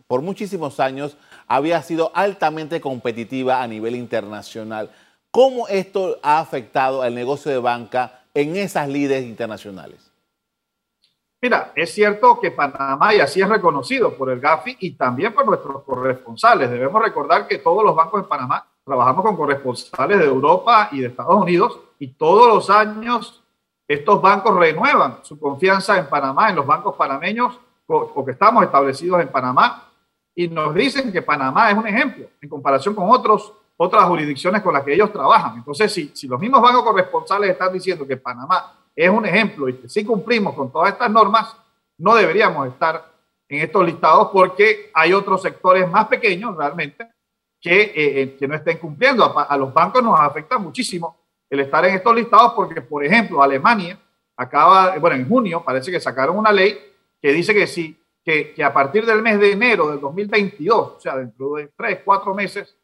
por 0.07 0.24
muchísimos 0.24 0.79
años, 0.79 1.15
había 1.48 1.79
sido 1.83 2.12
altamente 2.15 2.81
competitiva 2.81 3.62
a 3.62 3.67
nivel 3.67 3.95
internacional. 3.95 4.89
¿Cómo 5.29 5.67
esto 5.67 6.17
ha 6.24 6.39
afectado 6.39 7.03
al 7.03 7.13
negocio 7.13 7.51
de 7.51 7.59
banca 7.59 8.21
en 8.33 8.55
esas 8.55 8.89
líderes 8.89 9.25
internacionales? 9.25 10.12
Mira, 11.39 11.71
es 11.75 11.93
cierto 11.93 12.39
que 12.39 12.50
Panamá, 12.50 13.13
y 13.13 13.19
así 13.19 13.41
es 13.41 13.48
reconocido 13.48 14.17
por 14.17 14.31
el 14.31 14.39
GAFI 14.39 14.77
y 14.79 14.93
también 14.93 15.36
por 15.36 15.45
nuestros 15.45 15.83
corresponsales, 15.83 16.71
debemos 16.71 17.00
recordar 17.00 17.48
que 17.48 17.59
todos 17.59 17.83
los 17.83 17.95
bancos 17.95 18.24
de 18.24 18.27
Panamá 18.27 18.65
trabajamos 18.83 19.24
con 19.24 19.38
corresponsales 19.38 20.17
de 20.17 20.25
Europa 20.25 20.89
y 20.91 21.01
de 21.01 21.09
Estados 21.09 21.39
Unidos 21.39 21.79
y 22.00 22.13
todos 22.13 22.48
los 22.48 22.70
años 22.70 23.44
estos 23.88 24.22
bancos 24.22 24.56
renuevan 24.56 25.20
su 25.24 25.39
confianza 25.39 25.98
en 25.98 26.08
Panamá, 26.08 26.50
en 26.50 26.56
los 26.56 26.65
bancos 26.65 26.96
panameños, 26.96 27.60
porque 27.86 28.32
estamos 28.32 28.63
establecidos 28.63 29.20
en 29.20 29.29
Panamá, 29.29 29.91
y 30.36 30.48
nos 30.48 30.74
dicen 30.75 31.12
que 31.12 31.22
Panamá 31.22 31.72
es 31.72 31.77
un 31.77 31.88
ejemplo 31.88 32.27
en 32.39 32.48
comparación 32.48 32.94
con 32.94 33.10
otros, 33.10 33.51
otras 33.75 34.03
jurisdicciones 34.06 34.62
con 34.62 34.74
las 34.74 34.84
que 34.84 34.94
ellos 34.94 35.12
trabajan. 35.12 35.58
Entonces, 35.58 35.91
si, 35.91 36.12
si 36.13 36.27
los 36.27 36.39
mismos 36.39 36.62
bancos 36.62 36.84
corresponsales 36.84 37.50
están 37.50 37.74
diciendo 37.74 38.08
que 38.08 38.15
Panamá 38.15 38.75
es 38.96 39.10
un 39.10 39.25
ejemplo 39.25 39.68
y 39.68 39.77
que 39.77 39.89
si 39.89 40.06
cumplimos 40.06 40.53
con 40.53 40.72
todas 40.72 40.94
estas 40.94 41.10
normas, 41.10 41.58
no 41.98 42.15
deberíamos 42.15 42.68
estar 42.68 43.12
en 43.50 43.62
estos 43.62 43.83
listados 43.83 44.29
porque 44.31 44.92
hay 44.94 45.14
otros 45.14 45.42
sectores 45.42 45.90
más 45.90 46.07
pequeños 46.07 46.55
realmente 46.55 47.09
que, 47.59 47.81
eh, 47.81 48.22
eh, 48.22 48.38
que 48.38 48.48
no 48.48 48.53
estén 48.53 48.77
cumpliendo. 48.77 49.25
A, 49.25 49.44
a, 49.44 49.57
los 49.57 49.74
bancos 49.74 50.03
nos 50.03 50.20
afecta 50.20 50.59
muchísimo 50.59 51.19
el 51.50 51.59
estar 51.62 51.83
en 51.85 51.96
estos 51.96 52.16
listados 52.16 52.53
porque, 52.53 52.81
por 52.81 53.03
ejemplo, 53.03 53.42
Alemania 53.42 54.00
acaba, 54.38 54.98
bueno, 54.98 55.16
en 55.16 55.27
junio 55.27 55.64
parece 55.64 55.92
que 55.92 56.00
sacaron 56.00 56.38
una 56.38 56.51
ley 56.51 56.77
que 57.22 57.33
dice 57.33 57.53
que 57.53 57.68
sí, 57.68 58.00
que, 58.24 58.53
a 58.64 58.72
partir 58.72 59.05
del 59.05 59.22
mes 59.22 59.40
de 59.40 59.51
enero 59.51 59.90
del 59.90 60.00
2022, 60.00 60.77
o 60.98 61.00
sea, 61.00 61.18
dentro 61.18 61.55
de 61.55 61.72
tres, 61.75 62.00
cuatro 62.05 62.33
meses, 62.33 62.75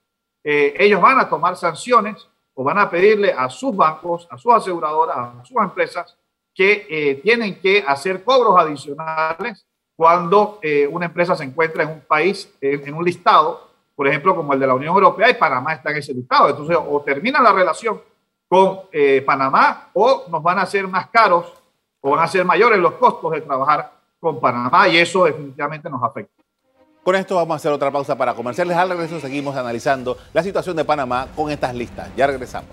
eh, 0.43 0.73
ellos 0.78 1.01
van 1.01 1.19
a 1.19 1.30
tomar 1.30 1.56
sanciones 1.56 2.28
o 2.54 2.63
van 2.63 2.80
a 2.80 2.89
pedirle 2.89 3.32
a 3.32 3.49
sus 3.49 3.75
bancos, 3.75 4.28
a 4.32 4.38
sus 4.38 4.54
aseguradoras, 4.54 5.17
a 5.17 5.45
sus 5.45 5.58
empresas 5.58 6.17
que 6.54 6.88
eh, 6.89 7.15
tienen 7.15 7.60
que 7.60 7.84
hacer 7.86 8.23
cobros 8.23 8.58
adicionales 8.58 9.65
cuando 9.95 10.60
eh, 10.62 10.88
una 10.88 11.06
empresa 11.06 11.36
se 11.36 11.43
encuentra 11.43 11.84
en 11.84 11.89
un 11.89 12.01
país, 12.01 12.54
en 12.60 12.93
un 12.93 13.04
listado, 13.04 13.69
por 13.95 14.08
ejemplo, 14.08 14.36
como 14.36 14.54
el 14.54 14.60
de 14.60 14.67
la 14.67 14.73
Unión 14.73 14.93
Europea, 14.93 15.30
y 15.30 15.36
Panamá 15.36 15.73
está 15.73 15.91
en 15.91 15.97
ese 15.97 16.13
listado. 16.13 16.49
Entonces, 16.49 16.78
o 16.78 17.01
termina 17.01 17.41
la 17.41 17.54
relación 17.54 18.01
con 18.47 18.81
eh, 18.91 19.23
Panamá 19.25 19.89
o 19.93 20.25
nos 20.29 20.43
van 20.43 20.60
a 20.60 20.65
ser 20.65 20.88
más 20.88 21.08
caros 21.10 21.51
o 22.01 22.12
van 22.12 22.23
a 22.23 22.27
ser 22.27 22.45
mayores 22.45 22.79
los 22.79 22.93
costos 22.93 23.31
de 23.31 23.41
trabajar 23.41 23.91
con 24.19 24.39
Panamá 24.39 24.88
y 24.88 24.97
eso 24.97 25.25
definitivamente 25.25 25.89
nos 25.89 26.03
afecta. 26.03 26.43
Con 27.03 27.15
esto 27.15 27.36
vamos 27.36 27.53
a 27.53 27.58
hacer 27.58 27.71
otra 27.71 27.91
pausa 27.91 28.17
para 28.17 28.34
comerciales. 28.34 28.75
Al 28.75 28.89
regreso 28.89 29.19
seguimos 29.19 29.55
analizando 29.55 30.17
la 30.34 30.41
situación 30.41 30.75
de 30.75 30.86
Panamá 30.86 31.27
con 31.36 31.51
estas 31.51 31.73
listas. 31.75 32.10
Ya 32.15 32.25
regresamos. 32.25 32.71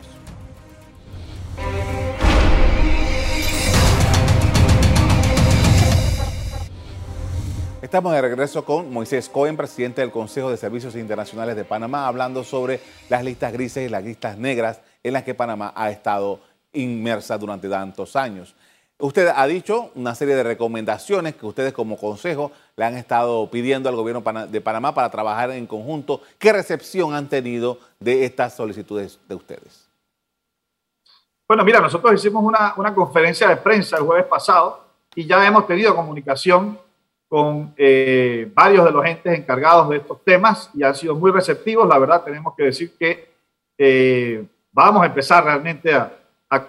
Estamos 7.82 8.12
de 8.12 8.22
regreso 8.22 8.64
con 8.64 8.90
Moisés 8.90 9.28
Cohen, 9.28 9.56
presidente 9.56 10.00
del 10.00 10.10
Consejo 10.10 10.50
de 10.50 10.56
Servicios 10.56 10.96
Internacionales 10.96 11.56
de 11.56 11.64
Panamá, 11.64 12.06
hablando 12.06 12.42
sobre 12.42 12.80
las 13.10 13.22
listas 13.22 13.52
grises 13.52 13.86
y 13.86 13.90
las 13.90 14.02
listas 14.02 14.38
negras 14.38 14.80
en 15.02 15.12
las 15.12 15.22
que 15.22 15.34
Panamá 15.34 15.72
ha 15.74 15.90
estado 15.90 16.40
inmersa 16.72 17.36
durante 17.38 17.68
tantos 17.68 18.16
años. 18.16 18.54
Usted 18.98 19.32
ha 19.34 19.46
dicho 19.46 19.90
una 19.96 20.14
serie 20.14 20.36
de 20.36 20.44
recomendaciones 20.44 21.34
que 21.34 21.44
ustedes 21.44 21.72
como 21.72 21.96
consejo 21.96 22.52
le 22.76 22.84
han 22.84 22.96
estado 22.96 23.50
pidiendo 23.50 23.88
al 23.88 23.96
gobierno 23.96 24.22
de 24.46 24.60
Panamá 24.60 24.94
para 24.94 25.10
trabajar 25.10 25.50
en 25.50 25.66
conjunto. 25.66 26.22
¿Qué 26.38 26.52
recepción 26.52 27.12
han 27.12 27.28
tenido 27.28 27.78
de 27.98 28.24
estas 28.24 28.54
solicitudes 28.54 29.18
de 29.28 29.34
ustedes? 29.34 29.88
Bueno, 31.48 31.64
mira, 31.64 31.80
nosotros 31.80 32.14
hicimos 32.14 32.44
una, 32.44 32.74
una 32.76 32.94
conferencia 32.94 33.48
de 33.48 33.56
prensa 33.56 33.96
el 33.96 34.04
jueves 34.04 34.26
pasado 34.26 34.84
y 35.16 35.26
ya 35.26 35.44
hemos 35.46 35.66
tenido 35.66 35.96
comunicación 35.96 36.78
con 37.28 37.74
eh, 37.76 38.50
varios 38.54 38.84
de 38.84 38.90
los 38.90 39.04
entes 39.04 39.38
encargados 39.38 39.88
de 39.88 39.96
estos 39.96 40.22
temas 40.22 40.70
y 40.74 40.82
han 40.82 40.94
sido 40.94 41.14
muy 41.14 41.30
receptivos. 41.32 41.88
La 41.88 41.98
verdad, 41.98 42.22
tenemos 42.22 42.54
que 42.54 42.64
decir 42.64 42.96
que 42.96 43.32
eh, 43.78 44.44
vamos 44.72 45.02
a 45.02 45.06
empezar 45.06 45.44
realmente 45.44 45.94
a, 45.94 46.18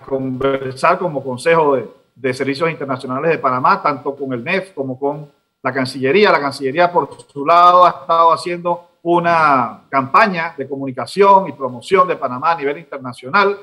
conversar 0.06 0.98
como 0.98 1.22
Consejo 1.22 1.78
de, 2.16 2.34
Servicios 2.34 2.70
Internacionales 2.70 3.32
de 3.32 3.38
Panamá, 3.38 3.82
tanto 3.82 4.16
con 4.16 4.32
el 4.32 4.42
NEF 4.42 4.74
como 4.74 4.98
con 4.98 5.30
la 5.62 5.74
Cancillería. 5.74 6.32
La 6.32 6.40
Cancillería, 6.40 6.90
por 6.90 7.10
su 7.28 7.46
lado, 7.46 7.86
ha 7.86 7.90
estado 7.90 8.32
haciendo 8.32 8.92
una 9.02 9.82
campaña 9.90 10.54
de 10.58 10.70
comunicación 10.70 11.50
y 11.50 11.52
promoción 11.52 12.08
de 12.08 12.16
Panamá 12.16 12.52
a 12.52 12.56
nivel 12.56 12.78
internacional 12.78 13.58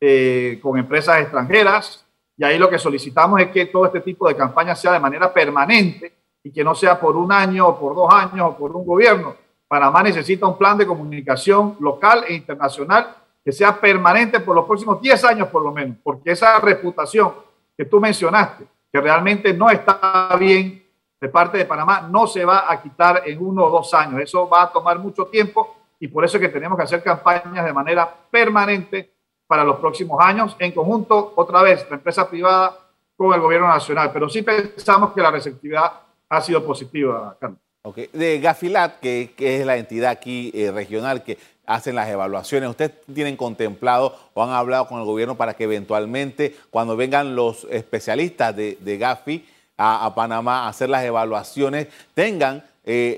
eh, 0.00 0.58
con 0.62 0.78
empresas 0.78 1.20
extranjeras. 1.20 2.06
Y 2.38 2.44
ahí 2.44 2.58
lo 2.58 2.70
que 2.70 2.78
solicitamos 2.78 3.38
es 3.42 3.50
que 3.50 3.66
todo 3.66 3.84
este 3.84 4.00
tipo 4.00 4.26
de 4.28 4.36
campaña 4.36 4.74
sea 4.74 4.92
de 4.92 5.00
manera 5.00 5.30
permanente 5.30 6.14
y 6.42 6.50
que 6.50 6.64
no 6.64 6.74
sea 6.74 6.98
por 6.98 7.18
un 7.18 7.30
año 7.30 7.68
o 7.68 7.78
por 7.78 7.94
dos 7.94 8.10
años 8.14 8.48
o 8.48 8.56
por 8.56 8.74
un 8.74 8.86
gobierno. 8.86 9.36
Panamá 9.68 10.02
necesita 10.02 10.46
un 10.46 10.56
plan 10.56 10.78
de 10.78 10.86
comunicación 10.86 11.76
local 11.80 12.24
e 12.26 12.32
internacional 12.32 13.14
que 13.44 13.52
sea 13.52 13.80
permanente 13.80 14.40
por 14.40 14.54
los 14.54 14.66
próximos 14.66 15.00
10 15.00 15.24
años 15.24 15.48
por 15.48 15.62
lo 15.62 15.72
menos, 15.72 15.96
porque 16.02 16.32
esa 16.32 16.58
reputación 16.60 17.32
que 17.76 17.84
tú 17.84 18.00
mencionaste, 18.00 18.66
que 18.92 19.00
realmente 19.00 19.54
no 19.54 19.70
está 19.70 20.36
bien 20.38 20.84
de 21.20 21.28
parte 21.28 21.58
de 21.58 21.64
Panamá, 21.64 22.08
no 22.10 22.26
se 22.26 22.44
va 22.44 22.70
a 22.70 22.82
quitar 22.82 23.22
en 23.26 23.44
uno 23.44 23.66
o 23.66 23.70
dos 23.70 23.92
años. 23.94 24.20
Eso 24.20 24.48
va 24.48 24.62
a 24.62 24.72
tomar 24.72 24.98
mucho 24.98 25.26
tiempo 25.26 25.76
y 25.98 26.08
por 26.08 26.24
eso 26.24 26.38
es 26.38 26.40
que 26.40 26.48
tenemos 26.48 26.78
que 26.78 26.84
hacer 26.84 27.02
campañas 27.02 27.64
de 27.64 27.72
manera 27.72 28.12
permanente 28.30 29.12
para 29.46 29.64
los 29.64 29.78
próximos 29.78 30.18
años, 30.22 30.56
en 30.58 30.72
conjunto, 30.72 31.32
otra 31.36 31.62
vez, 31.62 31.86
la 31.90 31.96
empresa 31.96 32.28
privada 32.28 32.78
con 33.16 33.34
el 33.34 33.40
gobierno 33.40 33.68
nacional. 33.68 34.10
Pero 34.12 34.28
sí 34.28 34.42
pensamos 34.42 35.12
que 35.12 35.20
la 35.20 35.30
receptividad 35.30 35.92
ha 36.28 36.40
sido 36.40 36.64
positiva, 36.64 37.36
Carlos. 37.38 37.58
Okay. 37.82 38.10
De 38.12 38.38
Gafilat, 38.40 39.00
que, 39.00 39.34
es 39.38 39.66
la 39.66 39.76
entidad 39.76 40.10
aquí 40.10 40.52
eh, 40.54 40.70
regional 40.70 41.24
que 41.24 41.38
hacen 41.70 41.94
las 41.94 42.08
evaluaciones, 42.08 42.68
¿ustedes 42.68 42.92
tienen 43.14 43.36
contemplado 43.36 44.16
o 44.34 44.42
han 44.42 44.50
hablado 44.50 44.88
con 44.88 44.98
el 44.98 45.04
gobierno 45.04 45.36
para 45.36 45.54
que 45.54 45.64
eventualmente 45.64 46.56
cuando 46.70 46.96
vengan 46.96 47.36
los 47.36 47.64
especialistas 47.70 48.54
de, 48.56 48.98
Gafi 48.98 49.46
a, 49.76 50.12
Panamá 50.14 50.64
a 50.64 50.68
hacer 50.68 50.90
las 50.90 51.04
evaluaciones, 51.04 51.86
tengan 52.14 52.64
eh, 52.84 53.16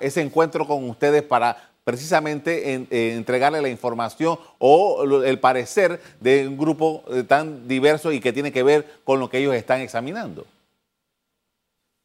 ese 0.00 0.20
encuentro 0.22 0.66
con 0.66 0.88
ustedes 0.88 1.22
para 1.22 1.56
precisamente 1.84 2.74
eh, 2.74 3.12
entregarle 3.14 3.60
la 3.60 3.68
información 3.68 4.38
o 4.58 5.04
el 5.22 5.38
parecer 5.38 6.00
de 6.18 6.48
un 6.48 6.56
grupo 6.56 7.04
tan 7.28 7.68
diverso 7.68 8.10
y 8.10 8.20
que 8.20 8.32
tiene 8.32 8.50
que 8.52 8.62
ver 8.62 8.86
con 9.04 9.20
lo 9.20 9.28
que 9.28 9.38
ellos 9.38 9.54
están 9.54 9.80
examinando? 9.80 10.46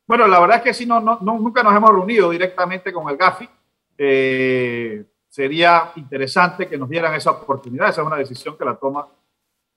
Bueno, 0.05 0.27
la 0.27 0.41
verdad 0.41 0.57
es 0.57 0.63
que 0.63 0.73
sí, 0.73 0.85
no, 0.85 0.99
no, 0.99 1.17
nunca 1.21 1.63
nos 1.63 1.73
hemos 1.73 1.89
reunido 1.89 2.29
directamente 2.31 2.91
con 2.91 3.07
el 3.07 3.15
GAFI. 3.15 3.47
Eh, 3.97 5.05
sería 5.31 5.93
interesante 5.95 6.67
que 6.67 6.77
nos 6.77 6.89
dieran 6.89 7.15
esa 7.15 7.31
oportunidad. 7.31 7.89
Esa 7.89 8.01
es 8.01 8.07
una 8.07 8.17
decisión 8.17 8.57
que 8.57 8.65
la 8.65 8.75
toma 8.75 9.07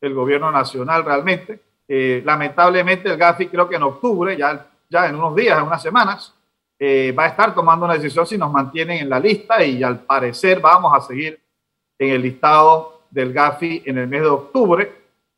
el 0.01 0.13
gobierno 0.13 0.51
nacional 0.51 1.05
realmente. 1.05 1.61
Eh, 1.87 2.23
lamentablemente 2.25 3.09
el 3.09 3.17
GAFI 3.17 3.47
creo 3.47 3.69
que 3.69 3.77
en 3.77 3.85
octubre, 3.85 4.37
ya, 4.37 4.67
ya 4.91 5.07
en 5.07 5.15
unos 5.15 5.37
días, 5.37 5.57
en 5.57 5.65
unas 5.65 5.81
semanas, 5.81 6.35
eh, 6.77 7.15
va 7.17 7.27
a 7.27 7.29
estar 7.29 7.55
tomando 7.55 7.85
una 7.85 7.95
decisión 7.95 8.27
si 8.27 8.37
nos 8.37 8.51
mantienen 8.51 8.99
en 8.99 9.09
la 9.09 9.21
lista 9.21 9.65
y 9.65 9.81
al 9.85 10.01
parecer 10.01 10.59
vamos 10.59 10.93
a 10.93 11.01
seguir 11.01 11.41
en 12.01 12.11
el 12.11 12.23
listado 12.23 13.03
del 13.09 13.33
GAFI 13.33 13.85
en 13.87 13.99
el 13.99 14.09
mes 14.09 14.23
de 14.23 14.29
octubre. 14.29 14.93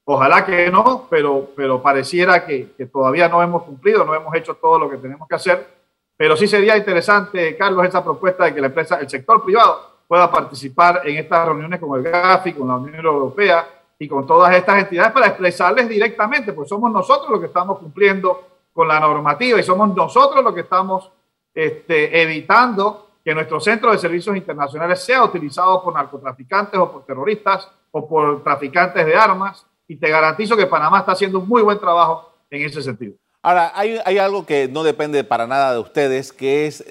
Ojalá 0.05 0.47
que 0.47 0.71
no, 0.71 1.09
pero, 1.11 1.51
pero 1.55 1.83
pareciera 1.83 2.47
que, 2.47 2.73
que 2.75 2.87
todavía 2.87 3.29
no 3.29 3.43
hemos 3.43 3.65
cumplido, 3.65 4.03
no 4.03 4.15
hemos 4.15 4.35
hecho 4.35 4.55
todo 4.55 4.79
lo 4.79 4.89
que 4.89 4.97
tenemos 4.97 5.29
que 5.29 5.35
hacer. 5.35 5.77
Pero 6.17 6.39
sí 6.39 6.49
sería 6.49 6.75
interesante, 6.75 7.55
Carlos, 7.59 7.85
esa 7.85 8.03
propuesta 8.03 8.45
de 8.45 8.55
que 8.55 8.63
la 8.63 8.69
empresa, 8.69 8.99
el 8.99 9.11
sector 9.11 9.45
privado 9.45 9.96
pueda 10.07 10.31
participar 10.31 11.03
en 11.05 11.17
estas 11.17 11.47
reuniones 11.47 11.81
con 11.81 11.99
el 11.99 12.11
GAFI, 12.11 12.53
con 12.53 12.69
la 12.69 12.77
Unión 12.77 13.05
Europea 13.05 13.67
y 13.99 14.07
con 14.07 14.27
todas 14.27 14.55
estas 14.55 14.79
entidades 14.79 15.13
para 15.13 15.29
expresarles 15.29 15.89
directamente, 15.89 16.53
pues 16.53 16.69
somos 16.69 16.93
nosotros 16.93 17.31
los 17.31 17.41
que 17.41 17.47
estamos 17.47 17.79
cumpliendo 17.79 18.43
con 18.73 18.87
la 18.87 19.01
normativa 19.01 19.59
y 19.59 19.63
somos 19.63 19.95
nosotros 19.95 20.45
los 20.45 20.55
que 20.55 20.61
estamos 20.61 21.11
este, 21.55 22.23
evitando 22.23 23.07
que 23.25 23.35
nuestro 23.35 23.59
centro 23.59 23.91
de 23.91 23.99
servicios 23.99 24.37
internacionales 24.37 25.03
sea 25.03 25.25
utilizado 25.25 25.83
por 25.83 25.95
narcotraficantes 25.95 26.79
o 26.79 26.93
por 26.93 27.05
terroristas 27.05 27.69
o 27.91 28.07
por 28.07 28.45
traficantes 28.45 29.05
de 29.05 29.17
armas. 29.17 29.67
Y 29.89 29.97
te 29.97 30.09
garantizo 30.09 30.57
que 30.57 30.67
Panamá 30.67 31.01
está 31.01 31.13
haciendo 31.13 31.41
un 31.41 31.49
muy 31.49 31.63
buen 31.63 31.79
trabajo 31.81 32.33
en 32.51 32.63
ese 32.63 32.83
sentido. 32.83 33.15
Ahora, 33.47 33.71
hay, 33.77 34.19
algo 34.19 34.45
que 34.45 34.67
no 34.67 34.83
depende 34.83 35.23
para 35.23 35.47
nada 35.47 35.73
de 35.73 35.79
ustedes, 35.79 36.33
que 36.33 36.67
es 36.67 36.85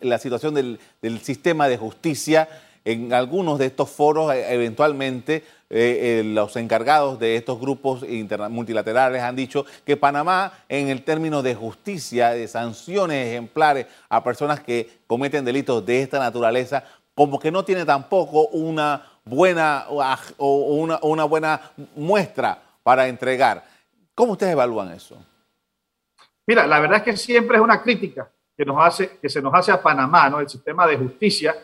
la 0.00 0.18
situación 0.18 0.54
del, 0.54 0.78
sistema 1.22 1.66
de 1.66 1.76
justicia. 1.76 2.48
En 2.84 3.12
algunos 3.12 3.58
de 3.58 3.66
estos 3.66 3.90
foros, 3.90 4.32
eh, 4.32 4.54
eventualmente, 4.54 5.42
eh, 5.70 6.20
eh, 6.20 6.22
los 6.24 6.54
encargados 6.54 7.18
de 7.18 7.34
estos 7.34 7.58
grupos 7.58 8.04
multilaterales 8.48 9.22
han 9.22 9.34
dicho 9.34 9.66
que 9.84 9.96
Panamá, 9.96 10.52
en 10.68 10.86
el 10.86 11.02
término 11.02 11.42
de 11.42 11.56
justicia, 11.56 12.30
de 12.30 12.46
sanciones 12.46 13.26
ejemplares 13.26 13.86
a 14.08 14.22
personas 14.22 14.60
que 14.60 14.88
cometen 15.08 15.44
delitos 15.44 15.84
de 15.84 16.00
esta 16.00 16.20
naturaleza, 16.20 16.84
como 17.16 17.40
que 17.40 17.50
no 17.50 17.64
tiene 17.64 17.84
tampoco 17.84 18.46
una 18.50 19.04
buena, 19.24 19.86
o 19.88 20.98
una 21.02 21.24
buena 21.24 21.72
muestra 21.96 22.62
para 22.84 23.08
entregar. 23.08 23.64
¿Cómo 24.14 24.34
ustedes 24.34 24.52
evalúan 24.52 24.92
eso? 24.92 25.18
Mira, 26.46 26.66
la 26.66 26.80
verdad 26.80 26.98
es 26.98 27.04
que 27.04 27.16
siempre 27.16 27.56
es 27.56 27.62
una 27.62 27.82
crítica 27.82 28.30
que, 28.56 28.64
nos 28.64 28.82
hace, 28.84 29.18
que 29.20 29.28
se 29.28 29.40
nos 29.40 29.54
hace 29.54 29.70
a 29.72 29.80
Panamá, 29.80 30.28
¿no? 30.28 30.40
el 30.40 30.48
sistema 30.48 30.86
de 30.86 30.96
justicia. 30.96 31.56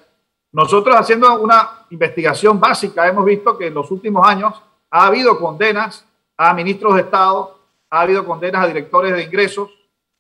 Nosotros 0.53 0.97
haciendo 0.97 1.41
una 1.41 1.87
investigación 1.91 2.59
básica 2.59 3.07
hemos 3.09 3.25
visto 3.25 3.59
que 3.59 3.67
en 3.67 3.75
los 3.75 3.91
últimos 3.91 4.27
años 4.27 4.55
ha 4.91 5.07
habido 5.07 5.39
condenas 5.39 6.07
a 6.37 6.55
ministros 6.55 6.95
de 6.95 7.03
Estado, 7.03 7.59
ha 7.91 8.01
habido 8.01 8.25
condenas 8.25 8.65
a 8.65 8.69
directores 8.69 9.13
de 9.13 9.25
ingresos, 9.25 9.71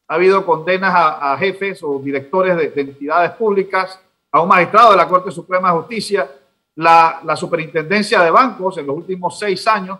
ha 0.08 0.14
habido 0.14 0.44
condenas 0.44 0.92
a, 0.94 1.36
jefes 1.38 1.82
o 1.82 1.98
directores 1.98 2.56
de, 2.56 2.80
entidades 2.80 3.30
públicas, 3.32 4.00
a 4.32 4.40
un 4.42 4.48
magistrado 4.48 4.90
de 4.90 4.96
la 4.96 5.08
Corte 5.08 5.30
Suprema 5.30 5.70
de 5.70 5.78
Justicia. 5.78 6.30
La, 6.74 7.20
la 7.24 7.34
superintendencia 7.34 8.22
de 8.22 8.30
bancos 8.30 8.78
en 8.78 8.86
los 8.86 8.96
últimos 8.96 9.36
seis 9.36 9.66
años 9.66 9.98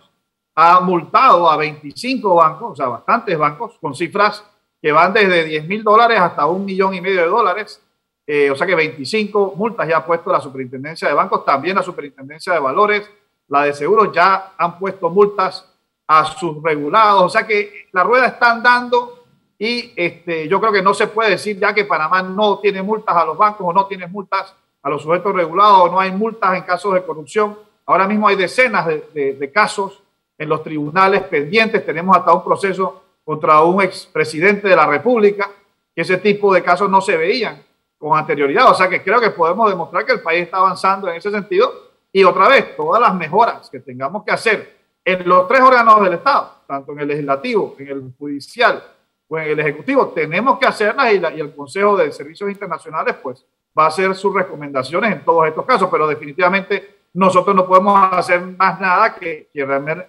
ha 0.60 0.80
multado 0.80 1.48
a 1.48 1.56
25 1.56 2.34
bancos, 2.34 2.72
o 2.72 2.74
sea, 2.74 2.88
bastantes 2.88 3.38
bancos, 3.38 3.78
con 3.80 3.94
cifras 3.94 4.44
que 4.82 4.90
van 4.90 5.12
desde 5.12 5.44
10 5.44 5.68
mil 5.68 5.84
dólares 5.84 6.18
hasta 6.18 6.46
un 6.46 6.64
millón 6.64 6.94
y 6.94 7.00
medio 7.00 7.20
de 7.20 7.28
dólares. 7.28 7.80
Eh, 8.26 8.50
o 8.50 8.56
sea 8.56 8.66
que 8.66 8.74
25 8.74 9.54
multas 9.54 9.86
ya 9.86 9.98
ha 9.98 10.04
puesto 10.04 10.32
la 10.32 10.40
superintendencia 10.40 11.06
de 11.06 11.14
bancos, 11.14 11.44
también 11.44 11.76
la 11.76 11.84
superintendencia 11.84 12.54
de 12.54 12.58
valores, 12.58 13.08
la 13.46 13.62
de 13.62 13.72
seguros 13.72 14.10
ya 14.12 14.54
han 14.58 14.80
puesto 14.80 15.08
multas 15.10 15.64
a 16.08 16.24
sus 16.24 16.60
regulados. 16.60 17.22
O 17.22 17.28
sea 17.28 17.46
que 17.46 17.86
la 17.92 18.02
rueda 18.02 18.26
está 18.26 18.50
andando 18.50 19.26
y 19.56 19.92
este, 19.94 20.48
yo 20.48 20.58
creo 20.58 20.72
que 20.72 20.82
no 20.82 20.92
se 20.92 21.06
puede 21.06 21.30
decir 21.30 21.56
ya 21.60 21.72
que 21.72 21.84
Panamá 21.84 22.20
no 22.20 22.58
tiene 22.58 22.82
multas 22.82 23.14
a 23.14 23.24
los 23.24 23.38
bancos 23.38 23.64
o 23.64 23.72
no 23.72 23.86
tiene 23.86 24.08
multas 24.08 24.56
a 24.82 24.90
los 24.90 25.02
sujetos 25.02 25.32
regulados 25.32 25.82
o 25.82 25.88
no 25.88 26.00
hay 26.00 26.10
multas 26.10 26.56
en 26.56 26.64
casos 26.64 26.94
de 26.94 27.04
corrupción. 27.04 27.56
Ahora 27.86 28.08
mismo 28.08 28.26
hay 28.26 28.34
decenas 28.34 28.88
de, 28.88 29.36
de 29.38 29.52
casos 29.52 30.02
en 30.38 30.48
los 30.48 30.62
tribunales 30.62 31.22
pendientes. 31.24 31.84
Tenemos 31.84 32.16
hasta 32.16 32.32
un 32.32 32.44
proceso 32.44 33.02
contra 33.24 33.60
un 33.62 33.82
expresidente 33.82 34.68
de 34.68 34.76
la 34.76 34.86
República, 34.86 35.50
que 35.94 36.02
ese 36.02 36.16
tipo 36.18 36.54
de 36.54 36.62
casos 36.62 36.88
no 36.88 37.00
se 37.00 37.16
veían 37.16 37.62
con 37.98 38.16
anterioridad. 38.16 38.70
O 38.70 38.74
sea 38.74 38.88
que 38.88 39.02
creo 39.02 39.20
que 39.20 39.30
podemos 39.30 39.68
demostrar 39.68 40.06
que 40.06 40.12
el 40.12 40.22
país 40.22 40.44
está 40.44 40.58
avanzando 40.58 41.08
en 41.08 41.16
ese 41.16 41.30
sentido. 41.30 41.88
Y 42.12 42.24
otra 42.24 42.48
vez, 42.48 42.76
todas 42.76 43.02
las 43.02 43.14
mejoras 43.14 43.68
que 43.68 43.80
tengamos 43.80 44.24
que 44.24 44.30
hacer 44.30 44.78
en 45.04 45.28
los 45.28 45.48
tres 45.48 45.60
órganos 45.60 46.02
del 46.02 46.14
Estado, 46.14 46.52
tanto 46.66 46.92
en 46.92 47.00
el 47.00 47.08
legislativo, 47.08 47.76
en 47.78 47.88
el 47.88 48.12
judicial 48.18 48.82
o 49.26 49.38
en 49.38 49.48
el 49.48 49.60
ejecutivo, 49.60 50.08
tenemos 50.08 50.58
que 50.58 50.66
hacerlas 50.66 51.12
y, 51.12 51.16
y 51.16 51.40
el 51.40 51.54
Consejo 51.54 51.96
de 51.96 52.12
Servicios 52.12 52.50
Internacionales 52.50 53.16
pues 53.22 53.44
va 53.78 53.84
a 53.84 53.88
hacer 53.88 54.14
sus 54.14 54.34
recomendaciones 54.34 55.12
en 55.12 55.24
todos 55.24 55.46
estos 55.46 55.66
casos, 55.66 55.88
pero 55.90 56.06
definitivamente 56.06 56.97
nosotros 57.18 57.56
no 57.56 57.66
podemos 57.66 57.98
hacer 58.12 58.40
más 58.40 58.80
nada 58.80 59.16
que, 59.16 59.48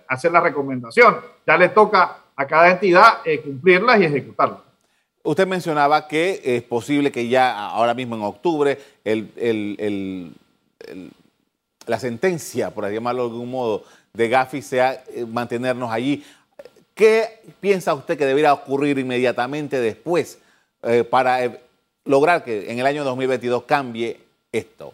hacer 0.07 0.31
la 0.31 0.41
recomendación. 0.41 1.17
Ya 1.45 1.57
le 1.57 1.69
toca 1.69 2.17
a 2.35 2.45
cada 2.45 2.69
entidad 2.69 3.21
eh, 3.25 3.41
cumplirlas 3.41 3.99
y 3.99 4.05
ejecutarlas. 4.05 4.59
Usted 5.23 5.47
mencionaba 5.47 6.07
que 6.07 6.39
es 6.43 6.61
posible 6.61 7.11
que 7.11 7.27
ya 7.27 7.65
ahora 7.69 7.95
mismo 7.95 8.15
en 8.15 8.21
octubre 8.21 8.77
la 11.87 11.99
sentencia, 11.99 12.69
por 12.69 12.87
llamarlo 12.87 13.23
de 13.23 13.33
algún 13.33 13.49
modo, 13.49 13.83
de 14.13 14.29
Gafi 14.29 14.61
sea 14.61 15.03
eh, 15.07 15.25
mantenernos 15.25 15.91
allí. 15.91 16.23
¿Qué 16.93 17.41
piensa 17.59 17.95
usted 17.95 18.19
que 18.19 18.25
debería 18.27 18.53
ocurrir 18.53 18.99
inmediatamente 18.99 19.79
después 19.79 20.37
eh, 20.83 21.03
para 21.03 21.39
lograr 22.05 22.43
que 22.43 22.71
en 22.71 22.77
el 22.77 22.85
año 22.85 23.03
2022 23.03 23.63
cambie 23.63 24.19
esto? 24.51 24.93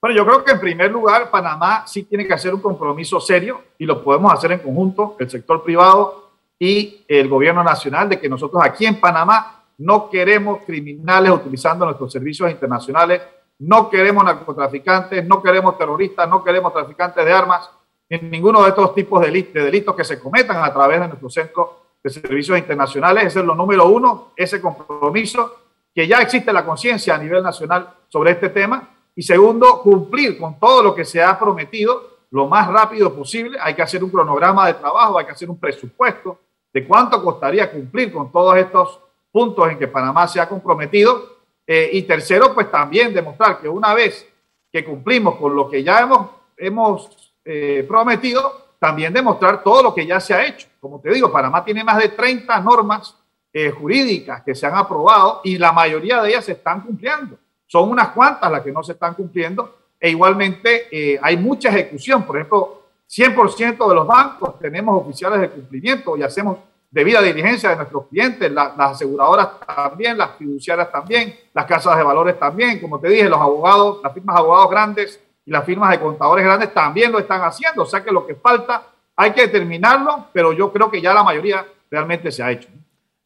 Bueno, 0.00 0.16
yo 0.16 0.24
creo 0.24 0.42
que 0.42 0.52
en 0.52 0.60
primer 0.60 0.90
lugar 0.90 1.30
Panamá 1.30 1.86
sí 1.86 2.04
tiene 2.04 2.26
que 2.26 2.32
hacer 2.32 2.54
un 2.54 2.62
compromiso 2.62 3.20
serio 3.20 3.64
y 3.76 3.84
lo 3.84 4.02
podemos 4.02 4.32
hacer 4.32 4.52
en 4.52 4.60
conjunto, 4.60 5.16
el 5.18 5.28
sector 5.28 5.62
privado 5.62 6.30
y 6.58 7.04
el 7.06 7.28
gobierno 7.28 7.62
nacional, 7.62 8.08
de 8.08 8.18
que 8.18 8.28
nosotros 8.28 8.62
aquí 8.64 8.86
en 8.86 8.98
Panamá 8.98 9.62
no 9.76 10.08
queremos 10.08 10.60
criminales 10.64 11.30
utilizando 11.30 11.84
nuestros 11.84 12.10
servicios 12.10 12.50
internacionales, 12.50 13.20
no 13.58 13.90
queremos 13.90 14.24
narcotraficantes, 14.24 15.26
no 15.26 15.42
queremos 15.42 15.76
terroristas, 15.76 16.26
no 16.28 16.42
queremos 16.42 16.72
traficantes 16.72 17.22
de 17.22 17.32
armas, 17.32 17.70
en 18.08 18.30
ninguno 18.30 18.62
de 18.62 18.70
estos 18.70 18.94
tipos 18.94 19.20
de 19.20 19.30
delitos 19.52 19.94
que 19.94 20.04
se 20.04 20.18
cometan 20.18 20.64
a 20.64 20.72
través 20.72 21.00
de 21.00 21.08
nuestro 21.08 21.28
centro 21.28 21.80
de 22.02 22.08
servicios 22.10 22.58
internacionales. 22.58 23.26
Ese 23.26 23.40
es 23.40 23.44
lo 23.44 23.54
número 23.54 23.86
uno, 23.86 24.32
ese 24.34 24.62
compromiso, 24.62 25.56
que 25.94 26.08
ya 26.08 26.18
existe 26.18 26.52
la 26.52 26.64
conciencia 26.64 27.14
a 27.14 27.18
nivel 27.18 27.42
nacional 27.42 27.88
sobre 28.08 28.32
este 28.32 28.48
tema 28.48 28.88
y 29.14 29.22
segundo, 29.22 29.80
cumplir 29.82 30.38
con 30.38 30.58
todo 30.58 30.82
lo 30.82 30.94
que 30.94 31.04
se 31.04 31.22
ha 31.22 31.38
prometido 31.38 32.10
lo 32.30 32.46
más 32.46 32.68
rápido 32.68 33.14
posible. 33.14 33.58
Hay 33.60 33.74
que 33.74 33.82
hacer 33.82 34.02
un 34.02 34.10
cronograma 34.10 34.66
de 34.66 34.74
trabajo, 34.74 35.18
hay 35.18 35.26
que 35.26 35.32
hacer 35.32 35.50
un 35.50 35.58
presupuesto 35.58 36.38
de 36.72 36.86
cuánto 36.86 37.22
costaría 37.22 37.70
cumplir 37.70 38.12
con 38.12 38.30
todos 38.30 38.56
estos 38.56 39.00
puntos 39.32 39.70
en 39.70 39.78
que 39.78 39.88
Panamá 39.88 40.28
se 40.28 40.40
ha 40.40 40.48
comprometido. 40.48 41.40
Eh, 41.66 41.90
y 41.92 42.02
tercero, 42.02 42.54
pues 42.54 42.70
también 42.70 43.12
demostrar 43.12 43.60
que 43.60 43.68
una 43.68 43.94
vez 43.94 44.26
que 44.72 44.84
cumplimos 44.84 45.36
con 45.36 45.54
lo 45.54 45.68
que 45.68 45.82
ya 45.82 46.00
hemos, 46.00 46.30
hemos 46.56 47.34
eh, 47.44 47.84
prometido, 47.86 48.74
también 48.78 49.12
demostrar 49.12 49.62
todo 49.62 49.82
lo 49.82 49.94
que 49.94 50.06
ya 50.06 50.20
se 50.20 50.34
ha 50.34 50.44
hecho. 50.44 50.68
Como 50.80 51.00
te 51.00 51.10
digo, 51.10 51.30
Panamá 51.30 51.64
tiene 51.64 51.84
más 51.84 51.98
de 51.98 52.08
30 52.08 52.60
normas 52.60 53.16
eh, 53.52 53.70
jurídicas 53.70 54.42
que 54.42 54.54
se 54.54 54.66
han 54.66 54.76
aprobado 54.76 55.40
y 55.44 55.58
la 55.58 55.72
mayoría 55.72 56.22
de 56.22 56.30
ellas 56.30 56.44
se 56.44 56.52
están 56.52 56.80
cumpliendo. 56.80 57.36
Son 57.70 57.88
unas 57.88 58.08
cuantas 58.08 58.50
las 58.50 58.62
que 58.62 58.72
no 58.72 58.82
se 58.82 58.94
están 58.94 59.14
cumpliendo 59.14 59.76
e 60.00 60.10
igualmente 60.10 60.88
eh, 60.90 61.20
hay 61.22 61.36
mucha 61.36 61.68
ejecución. 61.68 62.24
Por 62.24 62.36
ejemplo, 62.36 62.82
100% 63.08 63.88
de 63.88 63.94
los 63.94 64.08
bancos 64.08 64.58
tenemos 64.58 65.00
oficiales 65.00 65.40
de 65.40 65.50
cumplimiento 65.50 66.16
y 66.16 66.24
hacemos 66.24 66.58
debida 66.90 67.22
diligencia 67.22 67.70
de 67.70 67.76
nuestros 67.76 68.08
clientes, 68.08 68.50
las 68.50 68.72
aseguradoras 68.76 69.50
también, 69.64 70.18
las 70.18 70.32
fiduciarias 70.36 70.90
también, 70.90 71.32
las 71.54 71.64
casas 71.64 71.96
de 71.96 72.02
valores 72.02 72.36
también, 72.40 72.80
como 72.80 72.98
te 72.98 73.08
dije, 73.08 73.28
los 73.28 73.40
abogados, 73.40 74.00
las 74.02 74.12
firmas 74.14 74.34
de 74.34 74.40
abogados 74.40 74.70
grandes 74.72 75.20
y 75.46 75.52
las 75.52 75.64
firmas 75.64 75.90
de 75.92 76.00
contadores 76.00 76.44
grandes 76.44 76.74
también 76.74 77.12
lo 77.12 77.20
están 77.20 77.40
haciendo. 77.42 77.84
O 77.84 77.86
sea 77.86 78.02
que 78.02 78.10
lo 78.10 78.26
que 78.26 78.34
falta 78.34 78.82
hay 79.14 79.30
que 79.30 79.42
determinarlo, 79.42 80.26
pero 80.32 80.52
yo 80.52 80.72
creo 80.72 80.90
que 80.90 81.00
ya 81.00 81.14
la 81.14 81.22
mayoría 81.22 81.64
realmente 81.88 82.32
se 82.32 82.42
ha 82.42 82.50
hecho. 82.50 82.68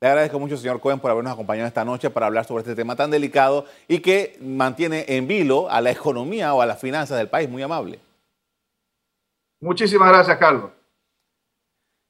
Le 0.04 0.10
agradezco 0.10 0.38
mucho, 0.38 0.58
señor 0.58 0.80
Cohen, 0.80 1.00
por 1.00 1.10
habernos 1.10 1.32
acompañado 1.32 1.66
esta 1.66 1.82
noche 1.82 2.10
para 2.10 2.26
hablar 2.26 2.44
sobre 2.44 2.60
este 2.60 2.74
tema 2.74 2.94
tan 2.94 3.10
delicado 3.10 3.64
y 3.88 4.00
que 4.00 4.36
mantiene 4.38 5.06
en 5.08 5.26
vilo 5.26 5.70
a 5.70 5.80
la 5.80 5.92
economía 5.92 6.52
o 6.52 6.60
a 6.60 6.66
las 6.66 6.78
finanzas 6.78 7.16
del 7.16 7.30
país. 7.30 7.48
Muy 7.48 7.62
amable. 7.62 7.98
Muchísimas 9.62 10.10
gracias, 10.10 10.36
Carlos. 10.36 10.72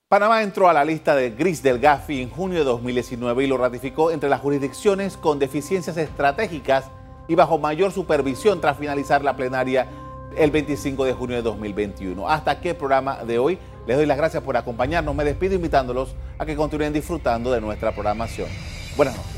Panamá 0.09 0.43
entró 0.43 0.69
a 0.69 0.73
la 0.73 0.85
lista 0.85 1.15
de 1.15 1.31
gris 1.31 1.63
del 1.63 1.79
Gafi 1.79 2.21
en 2.21 2.31
junio 2.31 2.59
de 2.59 2.65
2019 2.65 3.45
y 3.45 3.47
lo 3.47 3.59
ratificó 3.59 4.11
entre 4.11 4.29
las 4.29 4.41
jurisdicciones 4.41 5.17
con 5.17 5.39
deficiencias 5.39 5.97
estratégicas 5.97 6.91
y 7.29 7.37
bajo 7.37 7.59
mayor 7.59 7.93
supervisión 7.93 8.61
tras 8.61 8.77
finalizar 8.77 9.23
la 9.23 9.37
plenaria 9.37 9.87
el 10.37 10.51
25 10.51 11.05
de 11.05 11.13
junio 11.13 11.37
de 11.37 11.43
2021. 11.43 12.29
Hasta 12.29 12.51
aquí 12.51 12.71
el 12.71 12.77
programa 12.77 13.23
de 13.23 13.39
hoy. 13.39 13.57
Les 13.87 13.97
doy 13.97 14.07
las 14.07 14.17
gracias 14.17 14.43
por 14.43 14.57
acompañarnos. 14.57 15.15
Me 15.15 15.25
despido 15.25 15.55
invitándolos 15.55 16.15
a 16.39 16.47
que 16.47 16.57
continúen 16.57 16.93
disfrutando 16.93 17.53
de 17.53 17.61
nuestra 17.61 17.93
programación. 17.93 18.49
Buenas 18.97 19.17
noches. 19.17 19.35